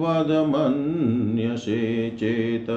वदमन्यसे 0.00 2.10
चेत्। 2.10 2.70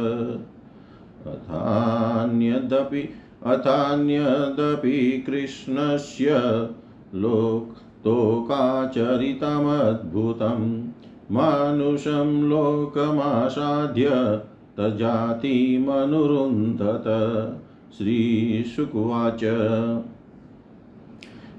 अथान्यदपि 1.27 3.09
अथान्यदपि 3.43 5.23
कृष्णस्य 5.27 6.41
लोक 7.15 7.75
लोकाचरितमद्भुतं 8.07 10.87
मानुषं 11.31 12.49
लोकमासाध्य 12.49 14.09
तजातिमनुरुन्धत। 14.77 17.03
श्रीशुकुवाच 17.97 19.43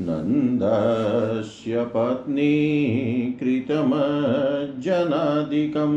नन्दस्य 0.00 1.84
पत्नी 1.84 3.36
कृतमज्जनादिकं 3.40 5.94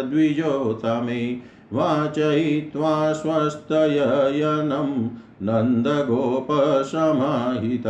द्विजोतमे 0.09 1.41
वाचयित्वा 1.73 3.13
स्वस्तयनं 3.13 5.09
नन्दगोपसमाहित 5.45 7.87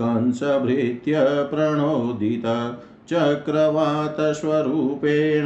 कंसभृत्य 0.00 1.20
प्रणोदित 1.50 2.46
चक्रवातस्वरूपेण 3.10 5.44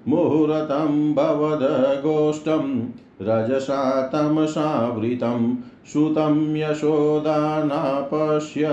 मुहूर्तं 0.09 1.15
भवदगोष्ठं 1.15 2.81
रजसा 3.23 4.09
तमसावृतं 4.13 5.55
सुतं 5.87 6.57
यशोदा 6.57 7.65
नापश्य 7.65 8.69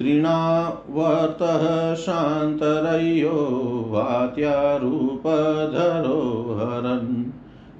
तृणावर्तः 0.00 1.94
शान्तरय्यो 1.94 3.86
वात्यारूपधरो 3.90 6.56
हरन्। 6.60 7.32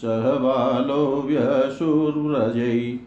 सह 0.00 0.38
बालो 0.38 1.22
व्यशुर्व्रजै 1.26 2.98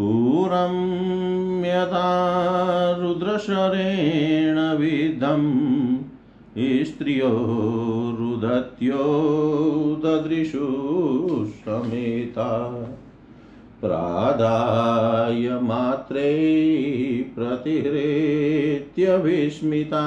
पूरं 0.00 1.64
यथा 1.64 2.96
रुद्रशरेण 3.00 4.78
विद्धं 4.78 5.44
स्त्रियो 6.84 7.30
रुदत्यो 8.20 10.02
ददृशु 10.04 10.66
समेता। 11.50 12.78
प्रादाय 13.80 15.58
मात्रे 15.62 17.32
प्रतिहृत्य 17.36 19.16
विस्मिता, 19.16 20.06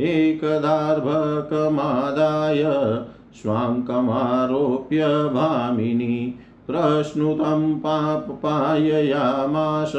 एकदार्भकमादाय 0.00 2.64
स्वाङ्कमारोप्य 3.34 5.06
भामिनी। 5.06 6.34
प्रश्नुतं 6.66 7.74
पापपाययामास 7.74 9.92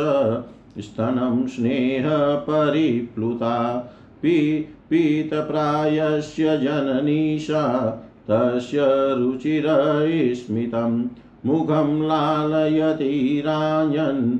स्तनं 0.77 1.47
स्नेहपरिप्लुता 1.47 3.89
पी 4.21 4.65
पीतप्रायस्य 4.91 6.57
जननीशा, 6.57 7.97
तस्य 8.31 8.85
रुचिरस्मितं 8.89 11.05
मुखं 11.45 12.07
लालयति 12.07 13.43
राजन्। 13.45 14.39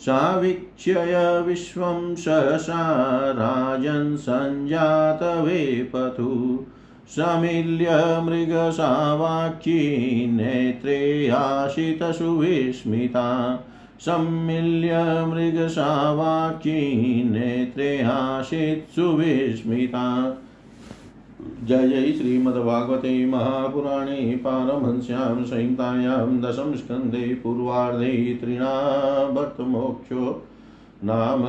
सावीक्ष्य 0.00 1.40
विश्वं 1.40 2.14
सहसा 2.14 3.30
राजन् 3.30 4.16
सञ्जातवेपथु। 4.16 6.65
समील्य 7.08 8.20
मृगसावाक्षी 8.22 10.26
नेत्रे 10.26 11.28
आशितसुविस्मिता 11.28 13.58
सम्मिल्य 14.00 15.24
मृगसावाक्षी 15.26 17.30
नेत्रे 17.30 18.02
आशित्सुविस्मिता 18.02 20.36
जय 21.64 21.88
जय 21.88 22.12
श्रीमद्भागवते 22.12 23.26
महापुराणे 23.26 24.36
पारमहंस्यां 24.36 25.44
संहितायां 25.44 26.40
दशम 26.40 26.74
स्कन्धे 26.74 27.34
पूर्वार्धे 27.34 28.38
तृणाभक्तमोक्षो 28.42 30.48
नाम 31.04 31.46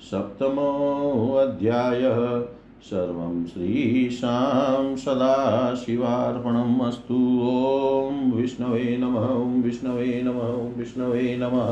सप्तमोऽध्यायः। 0.00 2.59
सर्वं 2.82 3.46
श्रीशां 3.46 4.96
सदाशिवार्पणम् 4.96 6.80
अस्तु। 6.80 7.18
ॐ 7.44 8.30
विष्णवे 8.32 8.96
नमः 9.00 9.26
विष्णवे 9.62 10.22
नमः 10.22 10.78
विष्णवे 10.78 11.36
नमः। 11.40 11.70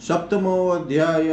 सप्तमो 0.00 0.68
अध्याय 0.68 1.28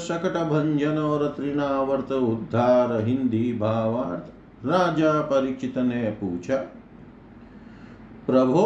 शकट 0.00 0.36
भंजन 0.48 0.98
और 0.98 1.26
तृणावर्त 1.36 2.12
उद्धार 2.12 2.92
हिंदी 3.04 3.52
भावार्थ, 3.52 4.66
राजा 4.66 5.20
परीक्षित 5.22 5.78
ने 5.78 6.02
पूछा, 6.20 6.56
प्रभो 8.26 8.62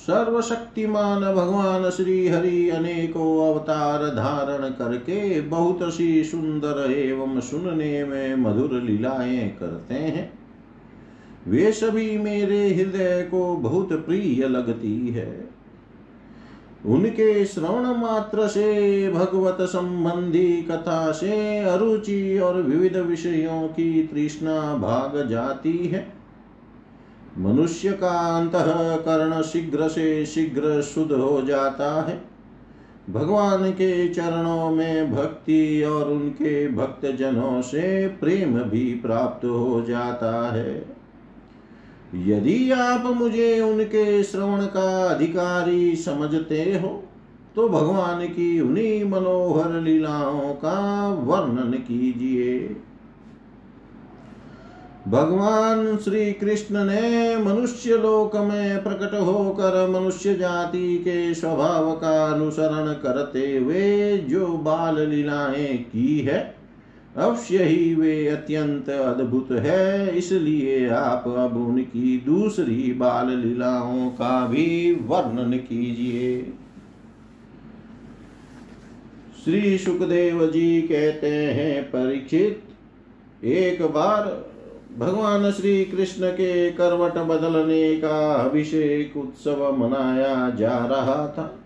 सर्वशक्तिमान 0.00 1.34
भगवान 1.34 1.90
श्री 1.90 2.28
हरि 2.28 2.70
अनेकों 2.70 3.54
अवतार 3.54 4.02
धारण 4.02 4.68
करके 4.68 5.40
बहुत 5.40 5.78
सी 5.82 6.24
सुंदर 6.24 6.92
एवं 6.92 7.40
सुनने 7.40 8.04
में 8.04 8.36
मधुर 8.36 8.82
लीलाएँ 8.82 9.48
करते 9.48 9.94
हैं। 9.94 10.38
वे 11.48 11.72
सभी 11.72 12.18
मेरे 12.18 12.74
हृदय 12.74 13.28
को 13.30 13.56
बहुत 13.56 13.92
प्रिय 14.06 14.48
लगती 14.48 15.08
है। 15.08 15.50
उनके 16.86 17.44
श्रवण 17.44 17.84
मात्र 17.84 18.48
से, 18.48 19.08
भगवत 19.10 19.56
संबंधी 19.60 20.62
कथा 20.62 21.12
से, 21.12 21.58
अरुचि 21.58 22.38
और 22.38 22.62
विविध 22.62 22.96
विषयों 22.96 23.68
की 23.68 24.02
तृष्णा 24.02 24.76
भाग 24.76 25.28
जाती 25.28 25.78
है। 25.78 26.19
मनुष्य 27.38 27.92
का 27.92 28.10
अंतकरण 28.38 29.40
शीघ्र 29.42 29.88
से 29.88 30.26
शीघ्र 30.26 30.80
शुद्ध 30.82 31.12
हो 31.12 31.40
जाता 31.42 31.90
है। 32.02 32.20
भगवान 33.10 33.70
के 33.70 34.08
चरणों 34.08 34.70
में 34.70 35.12
भक्ति 35.12 35.82
और 35.82 36.10
उनके 36.10 36.68
भक्त 36.68 37.06
जनों 37.16 37.60
से 37.62 38.06
प्रेम 38.20 38.58
भी 38.60 38.84
प्राप्त 38.94 39.44
हो 39.44 39.84
जाता 39.88 40.32
है। 40.52 40.74
यदि 42.26 42.70
आप 42.70 43.06
मुझे 43.16 43.60
उनके 43.60 44.22
श्रवण 44.22 44.64
का 44.66 45.04
अधिकारी 45.04 45.96
समझते 45.96 46.62
हो 46.82 47.02
तो 47.56 47.68
भगवान 47.68 48.26
की 48.26 48.60
उन्हीं 48.60 49.04
मनोहर 49.04 49.80
लीलाओं 49.80 50.52
का 50.54 51.08
वर्णन 51.08 51.72
कीजिए। 51.72 52.58
भगवान 55.08 55.96
श्री 55.96 56.32
कृष्ण 56.32 56.84
ने 56.84 57.36
मनुष्य 57.36 57.96
लोक 57.96 58.36
में 58.36 58.82
प्रकट 58.82 59.14
होकर 59.14 59.88
मनुष्य 59.90 60.34
जाति 60.34 60.98
के 60.98 61.34
स्वभाव 61.34 61.92
का 61.92 62.26
अनुसरण 62.26 62.92
करते 62.92 63.56
हुए 63.56 64.18
जो 64.18 64.46
बाल 64.46 65.08
लीलाएँ 65.08 65.76
की 65.76 66.18
है, 66.18 66.54
अवश्य 67.16 67.64
ही 67.64 67.94
वे 67.94 68.28
अत्यंत 68.28 68.88
अद्भुत 68.88 69.48
है। 69.52 70.16
इसलिए 70.18 70.88
आप 70.88 71.24
अब 71.28 71.68
उनकी 71.68 72.22
दूसरी 72.26 72.92
बाल 72.92 73.30
लीलाओं 73.30 74.10
का 74.10 74.46
भी 74.46 74.94
वर्णन 75.02 75.52
कीजिए। 75.52 76.52
श्री 79.44 79.78
सुखदेव 79.78 80.46
जी 80.46 80.82
कहते 80.82 81.30
हैं, 81.30 81.82
परीक्षित, 81.82 82.62
एक 83.44 83.82
बार 83.82 84.49
भगवान 84.98 85.50
श्री 85.50 85.84
कृष्ण 85.84 86.30
के 86.30 86.70
करवट 86.70 87.12
बदलने 87.12 87.96
का 87.96 88.32
अभिषेक 88.32 89.16
उत्सव 89.16 89.76
मनाया 89.76 90.50
जा 90.50 90.78
रहा 90.78 91.28
था। 91.28 91.58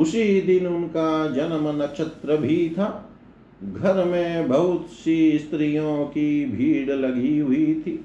उसी 0.00 0.40
दिन 0.40 0.66
उनका 0.66 1.26
जन्म 1.26 1.82
नक्षत्र 1.82 2.36
भी 2.36 2.68
था। 2.68 3.08
घर 3.62 4.04
में 4.04 4.48
बहुत 4.48 4.86
सी 4.86 5.38
स्त्रियों 5.38 6.04
की 6.04 6.44
भीड़ 6.44 6.90
लगी 6.90 7.38
हुई 7.38 7.82
थी। 7.86 8.04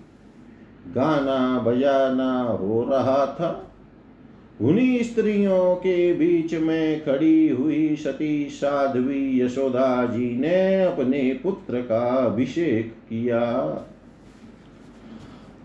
गाना 0.95 1.59
बजाना 1.59 2.41
हो 2.41 2.83
रहा 2.83 3.25
था। 3.25 3.66
उन्हीं 4.61 5.03
स्त्रियों 5.03 5.75
के 5.75 6.13
बीच 6.13 6.53
में 6.53 7.05
खड़ी 7.05 7.49
हुई 7.49 7.95
सती 7.95 8.49
साध्वी 8.49 9.41
यशोदा 9.41 10.05
जी 10.05 10.37
ने 10.37 10.83
अपने 10.83 11.39
पुत्र 11.43 11.81
का 11.81 12.25
अभिषेक 12.25 12.93
किया। 13.09 13.73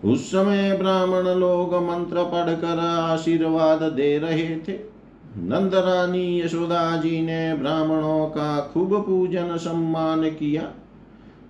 उस 0.05 0.27
समय 0.27 0.77
ब्राह्मण 0.77 1.39
लोग 1.39 1.75
मंत्र 1.75 2.23
पढ़कर 2.23 2.79
आशीर्वाद 2.79 3.83
दे 3.83 4.17
रहे 4.17 4.55
थे। 4.55 4.93
नंद 5.37 5.75
रानी 5.75 6.41
यशोदा 6.41 6.97
जी 6.97 7.21
ने 7.21 7.53
ब्राह्मणों 7.53 8.25
का 8.25 8.71
खूब 8.73 9.05
पूजन 9.05 9.57
सम्मान 9.57 10.29
किया। 10.29 10.71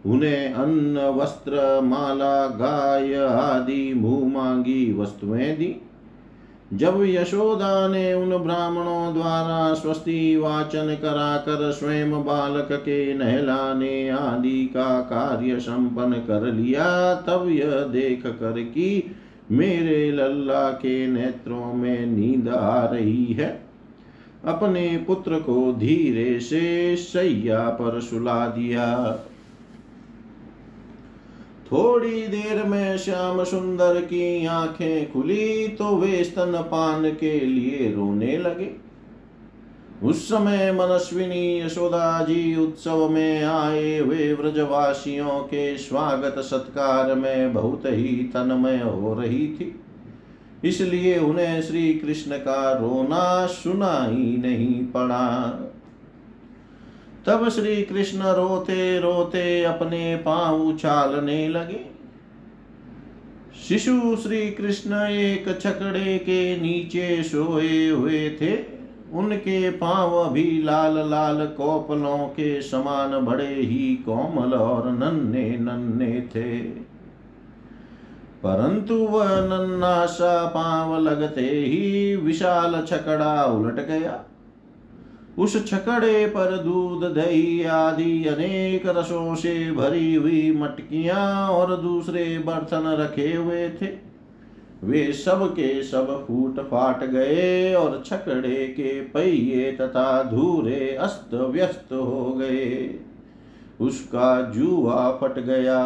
उन्हें 0.06 0.54
अन्न, 0.54 0.98
वस्त्र, 0.98 1.82
माला, 1.82 2.48
गाय 2.48 3.14
आदि 3.16 3.94
मुँह 3.94 4.34
मांगी 4.34 4.94
वस्तुएँ 4.94 5.56
दी। 5.56 5.82
जब 6.74 7.03
यशोदा 7.06 7.88
ने 7.88 8.13
उन 8.13 8.38
ब्राह्मणों 8.38 9.13
द्वारा 9.13 9.74
स्वस्ति 9.74 10.38
वाचन 10.38 10.98
कराकर 11.01 11.72
स्वयं 11.72 12.12
बालक 12.12 12.68
के 12.72 13.13
नहलाने 13.13 14.10
आदि 14.10 14.65
का 14.74 15.01
कार्य 15.01 15.60
संपन्न 15.60 16.13
कर 16.13 16.53
लिया, 16.53 17.13
तब 17.13 17.50
यह 17.50 17.72
देख 17.72 18.27
कर 18.27 18.51
कि 18.51 19.15
मेरे 19.51 20.12
लल्ला 20.12 20.70
के 20.70 21.08
नेत्रों 21.08 21.74
में 21.74 22.06
नींद 22.06 22.50
आ 22.50 22.86
रही 22.86 23.25
है। 23.25 23.65
अपने 24.46 25.03
पुत्र 25.08 25.39
को 25.39 25.74
धीरे 25.74 26.39
से 26.39 26.96
सैया 26.96 27.70
पर 27.70 28.01
सुला 28.01 28.48
दिया। 28.48 29.20
थोड़ी 31.74 32.27
देर 32.27 32.63
में 32.63 32.98
श्याम 32.98 33.44
सुंदर 33.44 34.01
की 34.01 34.46
आँखें 34.46 35.12
खुली 35.12 35.68
तो 35.68 35.96
वे 35.96 36.24
स्तन 36.24 36.51
पान 36.72 37.10
के 37.12 37.39
लिए 37.39 37.92
रोने 37.92 38.38
लगे। 38.38 38.70
उस 40.03 40.27
समय 40.30 40.72
मनस्विनी 40.72 41.62
यशोदा 41.62 42.24
जी 42.24 42.56
उत्सव 42.56 43.10
में 43.10 43.44
आए 43.44 44.00
वे 44.01 44.34
व्रजवासियों 44.34 45.39
के 45.39 45.77
स्वागत 45.77 46.39
सत्कार 46.39 47.15
में 47.15 47.53
बहुत 47.53 47.86
ही 47.86 48.15
तन्मय 48.34 48.80
हो 48.80 49.13
रही 49.13 49.48
थी। 49.48 49.80
इसलिए 50.63 51.20
उन्हें 51.20 51.62
श्री 51.62 51.94
कृष्ण 51.94 52.38
का 52.38 52.72
रोना 52.74 53.46
सुना 53.46 54.06
ही 54.06 54.38
नहीं 54.38 54.84
पड़ा। 54.86 55.60
तब 57.27 57.50
श्री 57.50 57.84
कृष्ण 57.84 58.20
रोते 58.20 59.00
रोते 59.00 59.63
अपने 59.63 60.15
पाँव 60.15 60.62
उछालने 60.62 61.48
लगे। 61.48 61.86
शिशु 63.68 64.15
श्री 64.15 64.51
कृष्ण 64.51 64.94
एक 64.96 65.62
छकड़े 65.62 66.18
के 66.18 66.62
नीचे 66.62 67.24
सोए 67.24 67.89
हुए 67.89 68.30
थे। 68.30 68.58
उनके 69.13 69.70
पाँव 69.70 70.34
भी 70.34 70.63
लाल 70.63 71.10
लाल 71.10 71.46
कोपलों 71.46 72.18
के 72.18 72.62
समान 72.62 73.25
बड़े 73.25 73.53
ही 73.53 73.96
कोमल 73.96 74.53
और 74.53 74.92
नन्हे 74.92 75.58
नन्हे 75.58 76.22
थे। 76.22 76.60
परंतु 78.44 78.96
वह 78.96 79.30
नन्ना 79.30 80.06
सा 80.06 80.46
पाँव 80.46 81.00
लगते 81.00 81.42
ही 81.42 82.15
विशाल 82.15 82.86
छकड़ा 82.89 83.46
उलट 83.46 83.75
गया। 83.75 84.24
उस 85.38 85.66
छकड़े 85.68 86.25
पर 86.25 86.58
दूध 86.58 87.04
दही 87.13 87.63
आदि 87.63 88.25
अनेक 88.25 88.88
रसों 88.88 89.36
से 89.36 89.72
भरी 89.72 90.13
हुई 90.16 90.52
मटकियाँ 90.52 91.50
और 91.50 91.75
दूसरे 91.78 92.38
बर्तन 92.40 92.88
रखे 93.00 93.34
हुए 93.34 93.70
थे। 93.70 93.88
वे 94.84 95.13
सब 95.13 95.46
के 95.52 95.84
सब 95.84 96.25
फूट 96.28 96.60
फाट 96.60 97.04
गए 97.04 97.74
और 97.74 98.04
छकड़े 98.06 98.68
के 98.68 99.02
पहिए 99.02 99.72
तथा 99.72 100.24
धूरे 100.24 100.96
अस्त 100.96 101.34
व्यस्त 101.34 101.93
हो 101.93 102.34
गए। 102.34 102.96
उसका 103.82 104.41
जुआ 104.52 105.12
फट 105.12 105.39
गया। 105.39 105.80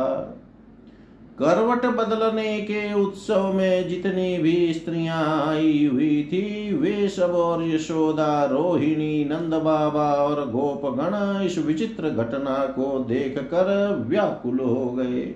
करवट 1.41 1.85
बदलने 1.85 2.61
के 2.61 2.93
उत्सव 2.93 3.53
में 3.53 3.89
जितनी 3.89 4.37
भी 4.37 4.73
स्त्रियाँ 4.73 5.47
आई 5.47 5.89
हुई 5.93 6.23
थी, 6.23 6.73
वे 6.73 7.09
सब 7.09 7.31
और 7.31 7.63
यशोदा, 7.63 8.45
रोहिणी, 8.45 9.25
नंद 9.25 9.53
बाबा 9.53 10.13
और 10.13 10.51
गोपगण 10.51 11.45
इस 11.45 11.57
विचित्र 11.57 12.09
घटना 12.09 12.65
को 12.65 12.99
देख 12.99 13.39
कर 13.39 13.95
व्याकुल 14.07 14.59
हो 14.59 14.91
गए। 14.91 15.35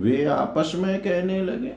वे 0.00 0.24
आपस 0.24 0.72
में 0.74 1.00
कहने 1.00 1.44
लगे, 1.44 1.74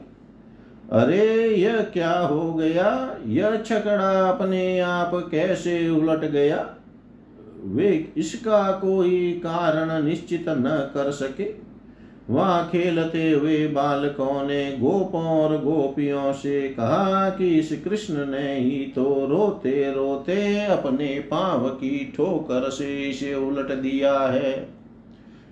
अरे, 0.92 1.48
यह 1.48 1.82
क्या 1.82 2.20
हो 2.20 2.54
गया? 2.54 3.18
यह 3.28 3.62
छकड़ा 3.62 4.30
अपने 4.30 4.80
आप 4.80 5.12
कैसे 5.32 5.90
उलट 5.90 6.32
गया? 6.32 6.76
वे 7.64 8.14
इसका 8.18 8.72
कोई 8.72 9.42
कारण 9.46 10.06
निश्चित 10.06 10.46
न 10.50 10.92
कर 10.94 11.12
सके। 11.12 11.65
वहाँ 12.30 12.70
खेलते 12.72 13.32
हुए 13.32 13.68
बालकों 13.68 14.48
ने 14.48 14.72
गोपों 14.72 15.24
और 15.24 15.58
गोपियों 15.58 16.34
से 16.34 16.70
कहा 16.70 17.30
कि 17.30 17.60
इस 17.60 17.82
कृष्ण 17.86 18.26
ने 18.26 18.60
ही 18.60 18.94
तो 18.96 19.26
रोते 19.26 19.92
रोते 19.92 20.66
अपने 20.66 21.20
पाँव 21.20 21.70
की 21.70 22.14
ठोकर 22.18 22.70
से 22.70 23.10
इसे 23.10 23.36
उलट 23.36 23.72
दिया 23.72 24.20
है। 24.20 24.70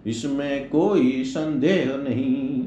इसमें 0.06 0.70
कोई 0.70 1.24
संदेह 1.24 2.10
नहीं। 2.10 2.64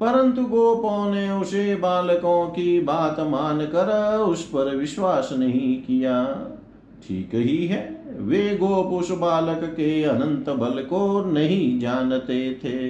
परंतु 0.00 0.42
गोपों 0.42 1.14
ने 1.14 1.30
उसे 1.30 1.76
बालकों 1.76 2.46
की 2.46 2.80
बात 2.80 3.20
मानकर 3.20 4.18
उस 4.18 4.46
पर 4.46 4.76
विश्वास 4.76 5.30
नहीं 5.38 5.82
किया। 5.82 6.46
ठीक 7.08 7.34
ही 7.34 7.66
है। 7.66 7.82
वे 8.18 8.56
गोप 8.56 8.92
उस 8.92 9.10
बालक 9.10 9.64
के 9.64 10.04
अनंत 10.04 10.48
बल 10.50 10.82
को 10.82 11.24
नहीं 11.24 11.80
जानते 11.80 12.38
थे। 12.54 12.88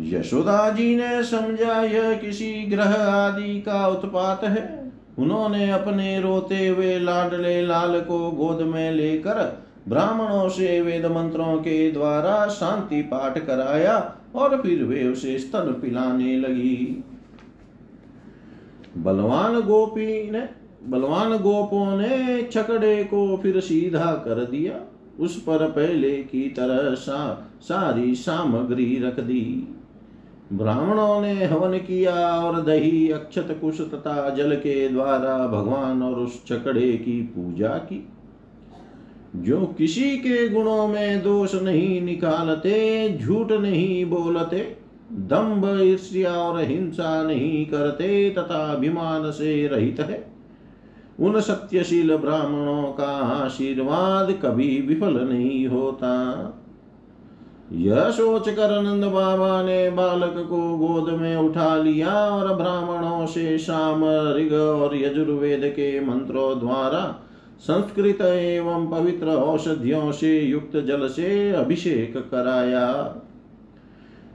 यशोदा 0.00 0.70
जी 0.70 0.96
ने 0.96 1.22
समझा, 1.22 1.82
यह 1.82 2.12
किसी 2.14 2.52
ग्रह 2.66 2.94
आदि 3.02 3.60
का 3.60 3.86
उत्पात 3.88 4.44
है। 4.44 4.92
उन्होंने 5.18 5.70
अपने 5.70 6.20
रोते 6.20 6.66
हुए 6.68 6.98
लाडले 6.98 7.62
लाल 7.62 8.00
को 8.00 8.30
गोद 8.30 8.60
में 8.62 8.90
लेकर 8.92 9.64
ब्राह्मणों 9.88 10.48
से 10.48 10.80
वेद 10.80 11.06
मंत्रों 11.06 11.56
के 11.56 11.90
द्वारा 11.90 12.46
शांति 12.48 13.02
पाठ 13.02 13.38
कराया 13.38 13.96
और 14.34 14.60
फिर 14.62 14.84
वे 14.84 15.04
उसे 15.08 15.38
स्तन 15.38 15.72
पिलाने 15.82 16.36
लगी। 16.36 17.04
बलवान 18.98 19.60
गोपी 19.60 20.30
ने 20.30 20.48
बलवान 20.86 21.36
गोपों 21.36 21.98
ने 21.98 22.42
छकड़े 22.52 23.04
को 23.04 23.36
फिर 23.36 23.60
सीधा 23.60 24.12
कर 24.12 24.44
दिया। 24.44 24.80
उस 25.20 25.40
पर 25.40 25.70
पहले 25.70 26.10
की 26.10 26.48
तरह 26.48 26.94
सा 26.94 27.50
सारी 27.60 28.14
सामग्री 28.14 29.00
रख 29.02 29.20
दी। 29.20 29.74
ब्राह्मणों 30.52 31.20
ने 31.20 31.44
हवन 31.44 31.78
किया 31.78 32.14
और 32.14 32.62
दही, 32.62 33.10
अक्षत 33.10 33.58
कुश 33.60 33.80
तथा 33.80 34.30
जल 34.30 34.54
के 34.54 34.88
द्वारा 34.88 35.46
भगवान 35.46 36.02
और 36.02 36.14
उस 36.14 36.46
छकड़े 36.46 36.92
की 36.92 37.22
पूजा 37.22 37.68
की। 37.68 38.08
जो 39.36 39.66
किसी 39.66 40.16
के 40.16 40.48
गुणों 40.48 40.88
में 40.88 41.22
दोष 41.22 41.54
नहीं 41.54 42.00
निकालते, 42.00 43.18
झूठ 43.18 43.52
नहीं 43.52 44.04
बोलते 44.06 44.76
दंभ 45.12 45.80
ईर्ष्या 45.82 46.32
और 46.32 46.60
हिंसा 46.60 47.22
नहीं 47.22 47.66
करते, 47.66 48.30
तथा 48.30 48.72
अभिमान 48.72 49.30
से 49.30 49.66
रहित 49.66 50.00
है। 50.00 50.37
उन 51.18 51.40
सत्यशील 51.40 52.16
ब्राह्मणों 52.16 52.82
का 52.82 53.12
आशीर्वाद 53.44 54.30
कभी 54.42 54.80
विफल 54.80 55.20
नहीं 55.28 55.66
होता। 55.66 56.10
यह 57.72 58.10
सोच 58.10 58.48
कर 58.48 58.82
नंद 58.82 59.04
बाबा 59.04 59.62
ने 59.62 59.90
बालक 59.90 60.34
को 60.50 60.76
गोद 60.78 61.08
में 61.20 61.36
उठा 61.36 61.76
लिया 61.76 62.10
और 62.10 62.54
ब्राह्मणों 62.54 63.26
से 63.26 63.58
शाम 63.58 64.04
ऋग 64.36 64.52
और 64.52 64.96
यजुर्वेद 64.96 65.64
के 65.64 66.00
मंत्रों 66.00 66.58
द्वारा 66.58 67.00
संस्कृत 67.60 68.20
एवं 68.20 68.86
पवित्र 68.86 69.26
औषधियों 69.26 70.12
से 70.12 70.40
युक्त 70.40 70.76
जल 70.76 71.08
से 71.08 71.52
अभिषेक 71.52 72.16
कराया। 72.30 72.86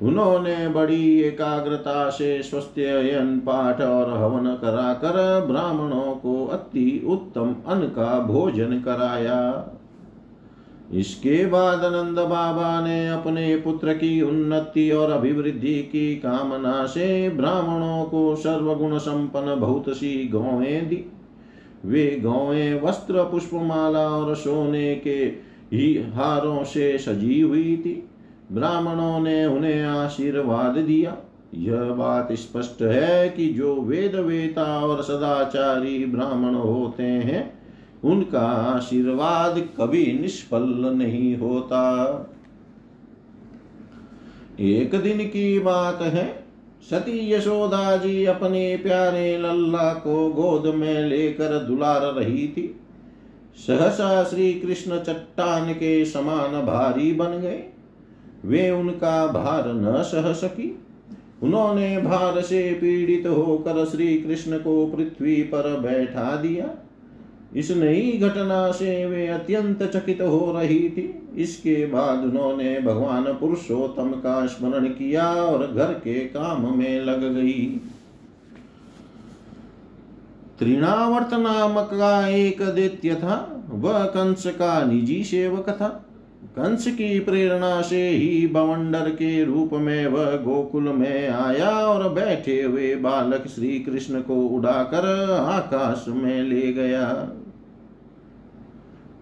उन्होंने 0.04 0.68
बड़ी 0.68 1.22
एकाग्रता 1.22 2.10
से 2.10 2.42
स्वस्थयन 2.44 3.40
पाठ 3.40 3.82
और 3.82 4.10
हवन 4.14 4.54
कराकर 4.56 5.46
ब्राह्मणों 5.48 6.16
को 6.16 6.46
अति 6.46 7.06
उत्तम 7.08 7.56
अन्न 7.68 7.88
का 7.88 8.20
भोजन 8.20 8.80
कराया। 8.80 9.70
इसके 10.94 11.46
बाद 11.46 11.82
नंद 11.86 12.20
बाबा 12.20 12.82
ने 12.82 13.08
अपने 13.10 13.56
पुत्र 13.56 13.94
की 13.94 14.22
उन्नति 14.22 14.92
और 14.92 15.12
अभिवृद्धि 15.12 15.80
की 15.84 16.16
कामना 16.16 16.86
से 16.86 17.30
ब्राह्मणों 17.30 18.04
को 18.06 18.36
सर्वगुण 18.36 18.98
संपन्न 18.98 19.60
बहुत 19.60 19.90
सी 19.90 20.28
गौएँ 20.28 20.82
दी। 20.82 21.06
वे 21.86 22.06
गौएँ 22.24 22.82
वस्त्र, 22.82 23.24
पुष्पमाला 23.24 24.08
और 24.10 24.36
सोने 24.36 24.96
के 24.96 25.20
ही 25.74 25.94
हारों 26.16 26.64
से 26.64 26.98
सजी 26.98 27.42
हुई 27.42 27.78
थी। 27.78 28.10
ब्राह्मणों 28.54 29.20
ने 29.20 29.46
उन्हें 29.46 29.84
आशीर्वाद 29.84 30.78
दिया। 30.78 31.18
यह 31.54 31.84
बात 31.84 32.32
स्पष्ट 32.32 32.82
है 32.82 33.30
कि 33.30 33.50
जो 33.50 33.76
वेद 33.82 34.16
वेता 34.16 34.86
और 34.86 35.04
सदाचारी 35.04 36.06
ब्राह्मण 36.06 36.56
होते 36.56 37.04
हैं, 37.04 37.60
उनका 38.04 38.40
आशीर्वाद 38.40 39.68
कभी 39.78 40.20
निष्फल 40.22 40.96
नहीं 40.96 41.38
होता। 41.38 41.84
एक 44.60 44.96
दिन 44.96 45.18
की 45.18 45.60
बात 45.60 46.02
है, 46.02 46.44
सती 46.90 47.34
यशोदा 47.34 47.98
जी 47.98 48.26
अपने 48.26 48.78
प्यारे 48.78 49.38
लल्ला 49.38 49.94
को 49.94 50.30
गोद 50.30 50.76
में 50.76 51.06
लेकर 51.06 51.60
दुलार 51.60 52.02
रही 52.02 52.48
थी। 52.48 52.80
सहसा 53.56 54.24
श्री 54.24 54.54
कृष्ण 54.54 55.00
चट्टान 55.00 55.74
के 55.74 56.06
समान 56.06 56.66
भारी 56.66 57.14
बन 57.14 57.32
गए। 57.32 57.73
वे 58.46 58.72
उनका 58.72 59.28
भार 59.28 59.68
न 59.68 60.04
सह 60.04 60.34
सकी। 60.34 60.80
उन्होंने 61.44 61.98
भार 61.98 62.42
से 62.42 62.74
पीड़ित 62.74 63.28
होकर 63.28 63.86
श्री 63.86 64.18
कृष्ण 64.18 64.58
को 64.58 64.86
पृथ्वी 64.88 65.36
पर 65.36 65.80
बैठा 65.80 66.36
दिया। 66.36 66.70
इस 67.56 67.72
नई 67.72 68.12
घटना 68.12 68.72
से 68.72 69.06
वे 69.06 69.28
अत्यंत 69.28 69.84
चकित 69.84 70.22
हो 70.22 70.54
रही 70.58 70.90
थी। 70.90 71.28
इसके 71.36 71.86
बाद 71.86 72.20
उन्होंने 72.20 72.80
भगवान 72.80 73.24
पुरुषोत्तम 73.24 74.12
का 74.12 74.46
स्मरण 74.46 74.86
किया 74.86 75.34
और 75.34 75.68
घर 75.68 75.94
के 75.94 76.20
काम 76.20 76.78
में 76.78 77.00
लग 77.02 77.36
गई। 77.36 77.82
त्रिणावर्त 80.60 81.34
नामक 81.34 81.90
का 81.94 82.28
एक 82.28 82.62
दैत्य 82.62 83.16
था। 83.16 83.66
वह 83.70 84.04
कंस 84.06 84.48
का 84.48 84.84
निजी 84.86 85.24
सेवक 85.24 85.70
था। 85.70 86.06
कंस 86.56 86.88
की 86.88 87.20
प्रेरणा 87.20 87.82
से 87.82 88.10
ही 88.10 88.48
बवंडर 88.48 89.10
के 89.10 89.44
रूप 89.44 89.70
में 89.74 90.08
वह 90.08 90.36
गोकुल 90.36 90.84
में 90.84 91.30
आया 91.30 91.70
और 91.70 92.10
बैठे 92.10 92.62
हुए 92.62 92.96
बालक 92.96 93.48
श्री 93.48 93.80
कृष्ण 93.80 94.22
को 94.22 94.36
उड़ाकर 94.36 95.32
आकाश 95.32 96.06
में 96.08 96.44
ले 96.44 96.74
गया। 96.74 97.32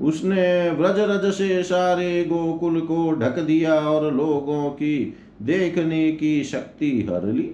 उसने 0.02 0.70
व्रज 0.70 1.00
रज 1.00 1.34
से 1.34 1.64
सारे 1.64 2.24
गोकुल 2.24 2.80
को 2.82 3.12
ढक 3.12 3.40
दिया 3.40 3.74
और 3.74 4.14
लोगों 4.14 4.70
की 4.70 5.14
देखने 5.42 6.12
की 6.12 6.44
शक्ति 6.44 7.08
हर 7.10 7.26
ली। 7.26 7.52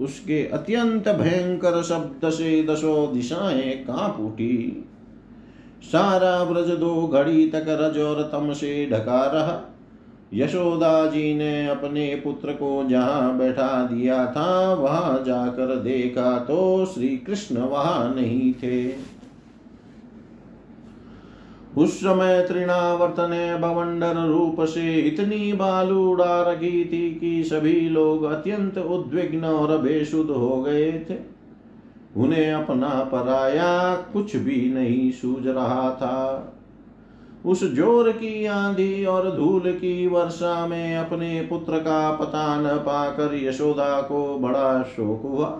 उसके 0.00 0.44
अत्यंत 0.46 1.08
भयंकर 1.08 1.82
शब्द 1.82 2.30
से 2.30 2.62
दसों 2.62 3.14
दिशाएँ 3.14 3.72
काँप 3.72 4.20
उठी। 4.20 4.84
सारा 5.82 6.44
ब्रज 6.44 6.68
दो 6.70 7.06
घड़ी 7.06 7.46
तक 7.46 7.64
रज 7.70 7.98
और 7.98 8.22
तम 8.22 8.52
से 8.52 8.88
ढका 8.90 9.24
रहा। 9.26 9.60
यशोदा 10.34 11.06
जी 11.06 11.34
ने 11.34 11.66
अपने 11.68 12.14
पुत्र 12.14 12.52
को 12.52 12.84
जहाँ 12.88 13.36
बैठा 13.38 13.82
दिया 13.84 14.24
था, 14.26 14.74
वहाँ 14.74 15.22
जाकर 15.24 15.74
देखा 15.76 16.38
तो 16.38 16.86
श्री 16.86 17.08
कृष्ण 17.16 17.58
वहाँ 17.58 18.14
नहीं 18.14 18.52
थे। 18.54 19.10
उस 21.76 21.98
समय 21.98 22.44
तृणावर्त 22.48 23.20
ने 23.20 23.56
बवंडर 23.56 24.16
रूप 24.26 24.64
से 24.64 24.94
इतनी 24.94 25.52
बालू 25.52 26.08
उड़ा 26.10 26.40
रखी 26.42 26.84
थी 26.84 27.10
कि 27.14 27.42
सभी 27.44 27.80
लोग 27.88 28.24
अत्यंत 28.24 28.78
उद्विग्न 28.78 29.44
और 29.44 29.76
बेसुद 29.78 30.30
हो 30.30 30.62
गए 30.62 30.92
थे। 31.10 31.29
उन्हें 32.16 32.52
अपना 32.52 32.88
पराया 32.88 33.94
कुछ 34.12 34.36
भी 34.36 34.72
नहीं 34.74 35.10
सूझ 35.10 35.46
रहा 35.46 35.90
था। 35.90 36.52
उस 37.46 37.64
ज़ोर 37.74 38.10
की 38.12 38.46
आंधी 38.46 39.04
और 39.04 39.30
धूल 39.36 39.72
की 39.72 40.06
वर्षा 40.06 40.66
में 40.66 40.96
अपने 40.96 41.40
पुत्र 41.40 41.78
का 41.78 42.10
पता 42.12 42.60
न 42.60 42.76
पाकर 42.76 43.34
यशोदा 43.34 44.00
को 44.00 44.38
बड़ा 44.38 44.82
शोक 44.82 45.22
हुआ। 45.22 45.58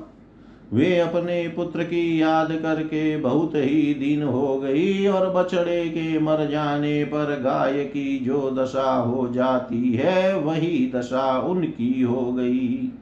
वे 0.73 0.99
अपने 0.99 1.49
पुत्र 1.49 1.85
की 1.85 2.23
याद 2.23 2.53
करके 2.53 3.17
बहुत 3.17 3.55
ही 3.55 3.95
दिन 3.95 4.23
हो 4.23 4.59
गई 4.59 5.07
और 5.07 5.31
बछड़े 5.31 5.89
के 5.89 6.19
मर 6.19 6.47
जाने 6.51 7.05
पर 7.05 7.41
गाय 7.41 7.85
की 7.85 8.19
जो 8.19 8.51
दशा 8.51 8.93
हो 8.93 9.29
जाती 9.29 9.93
है, 9.93 10.39
वही 10.39 10.93
दशा 10.95 11.39
उनकी 11.39 12.03
हो 12.03 12.33
गई। 12.33 12.93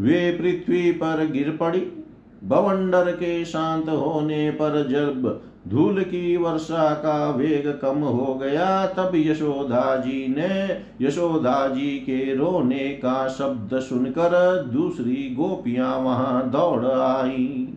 वे 0.00 0.30
पृथ्वी 0.30 0.92
पर 0.92 1.30
गिर 1.32 1.50
पड़ी। 1.60 2.04
बवंडर 2.44 3.10
के 3.10 3.44
शांत 3.44 3.88
होने 3.88 4.50
पर 4.50 4.88
जब 4.88 5.40
धूल 5.68 6.02
की 6.02 6.36
वर्षा 6.36 6.94
का 6.94 7.30
वेग 7.30 7.78
कम 7.82 7.98
हो 7.98 8.34
गया, 8.34 8.86
तब 8.86 9.12
यशोदा 9.14 9.96
जी 9.96 10.34
ने, 10.38 10.82
यशोदा 11.06 11.68
जी 11.68 11.90
के 11.90 12.34
रोने 12.34 12.88
का 12.88 13.28
शब्द 13.28 13.78
सुनकर 13.78 14.62
दूसरी 14.72 15.34
गोपियाँ 15.34 15.98
वहाँ 15.98 16.50
दौड़ 16.50 16.84
आई। 16.86 17.74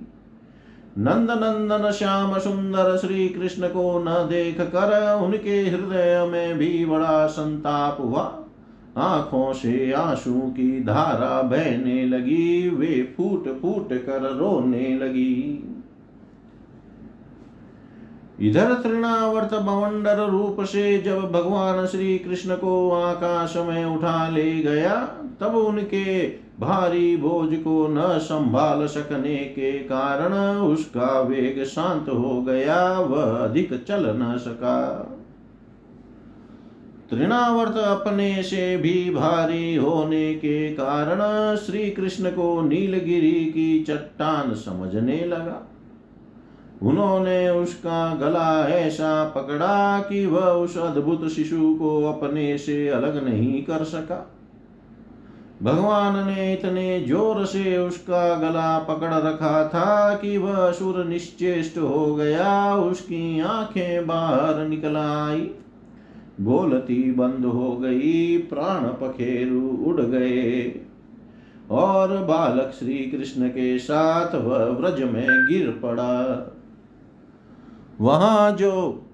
नंद 0.97 1.31
नंदन 1.31 1.91
श्याम 1.91 2.37
सुंदर 2.39 2.97
श्री 2.97 3.29
कृष्ण 3.29 3.67
को 3.67 3.99
न 3.99 4.29
देख 4.29 4.61
कर 4.61 5.19
उनके 5.23 5.59
हृदय 5.61 6.29
में 6.31 6.57
भी 6.57 6.85
बड़ा 6.85 7.27
संताप 7.27 7.97
हुआ। 7.99 8.37
आँखों 8.97 9.53
से 9.53 9.91
आँसू 9.91 10.39
की 10.39 10.83
धारा 10.83 11.41
बहने 11.41 12.05
लगी, 12.05 12.69
वे 12.69 13.13
फूट 13.17 13.61
फूट 13.61 14.05
कर 14.05 14.21
रोने 14.35 14.97
लगी। 14.97 15.67
इधर 18.41 18.73
तृणावर्त 18.73 19.53
बवंडर 19.53 20.27
रूप 20.29 20.57
से 20.61 21.01
जब 21.01 21.31
भगवान 21.31 21.85
श्री 21.85 22.17
कृष्ण 22.17 22.55
को 22.55 22.91
आकाश 22.91 23.57
में 23.57 23.85
उठा 23.85 24.29
ले 24.29 24.59
गया, 24.59 24.95
तब 25.39 25.55
उनके 25.55 26.27
भारी 26.59 27.17
बोझ 27.17 27.55
को 27.55 27.87
न 27.87 28.19
संभाल 28.19 28.87
सकने 28.87 29.35
के 29.35 29.71
कारण 29.71 30.33
उसका 30.57 31.21
वेग 31.21 31.63
शांत 31.63 32.09
हो 32.09 32.41
गया, 32.41 32.99
वह 32.99 33.23
अधिक 33.23 33.83
चल 33.83 34.05
न 34.05 34.37
सका। 34.37 35.07
तृणावर्त 37.11 37.77
अपने 37.77 38.43
से 38.43 38.77
भी 38.77 39.09
भारी 39.09 39.75
होने 39.75 40.33
के 40.33 40.69
कारण 40.69 41.21
श्री 41.55 41.89
कृष्ण 41.89 42.29
को 42.29 42.61
नीलगिरी 42.61 43.45
की 43.45 43.83
चट्टान 43.83 44.53
समझने 44.53 45.25
लगा। 45.25 45.67
उन्होंने 46.81 47.49
उसका 47.49 48.15
गला 48.15 48.67
ऐसा 48.67 49.23
पकड़ा 49.25 49.99
कि 49.99 50.25
वह 50.25 50.45
उस 50.45 50.77
अद्भुत 50.77 51.27
शिशु 51.29 51.75
को 51.75 52.05
अपने 52.05 52.57
से 52.57 52.87
अलग 52.89 53.23
नहीं 53.25 53.61
कर 53.63 53.83
सका। 53.83 54.31
भगवान 55.63 56.27
ने 56.27 56.53
इतने 56.53 56.99
ज़ोर 57.01 57.45
से 57.45 57.77
उसका 57.77 58.35
गला 58.35 58.77
पकड़ 58.79 59.13
रखा 59.13 59.67
था 59.67 60.15
कि 60.15 60.37
वह 60.37 60.71
सुर 60.71 61.05
निश्चेष्ट 61.05 61.77
हो 61.77 62.15
गया, 62.15 62.75
उसकी 62.75 63.39
आँखें 63.39 64.07
बाहर 64.07 64.67
निकल 64.67 64.97
आई। 64.97 65.49
बोलती 66.41 67.11
बंद 67.11 67.45
हो 67.45 67.77
गई, 67.77 68.37
प्राण 68.37 68.83
पखेरु 68.83 69.61
उड़ 69.61 70.01
गए। 70.01 70.81
और 71.71 72.17
बालक 72.17 72.71
श्री 72.79 72.93
कृष्ण 72.93 73.47
के 73.47 73.79
साथ 73.79 74.35
वह 74.35 74.65
व्रज 74.65 75.03
में 75.03 75.47
गिर 75.47 75.69
पड़ा। 75.69 76.47
वहाँ 78.01 78.51
जो 78.51 79.05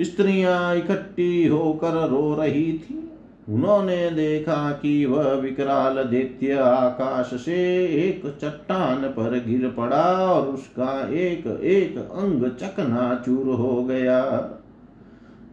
स्त्रियाँ 0.00 0.76
इकट्ठी 0.76 1.46
होकर 1.46 2.08
रो 2.08 2.34
रही 2.34 2.72
थी, 2.72 3.10
उन्होंने 3.48 4.10
देखा 4.10 4.72
कि 4.72 5.06
वह 5.06 5.32
विकराल 5.32 6.02
दैत्य 6.04 6.52
आकाश 6.52 7.26
से 7.26 7.86
एक 7.86 8.38
चट्टान 8.42 8.96
पर 8.96 9.44
गिर 9.46 9.68
पड़ा 9.68 10.30
और 10.32 10.46
उसका 10.46 11.08
एक 11.08 11.46
एक 11.46 11.98
अंग 11.98 12.50
चकनाचूर 12.50 13.54
हो 13.54 13.84
गया। 13.84 14.22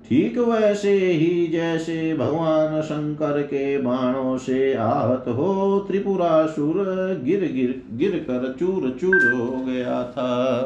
ठीक 0.09 0.37
वैसे 0.37 0.91
ही 0.91 1.47
जैसे 1.47 2.13
भगवान 2.13 2.81
शंकर 2.81 3.41
के 3.41 3.77
बाणों 3.77 4.37
से 4.37 4.73
आहत 4.73 5.25
हो 5.27 5.79
त्रिपुरासुर 5.87 6.75
गिर 7.23 7.51
गिर 7.53 7.81
गिर 7.93 8.17
कर 8.19 8.55
चूर 8.59 8.97
चूर 9.01 9.33
हो 9.33 9.65
गया 9.65 10.03
था। 10.03 10.65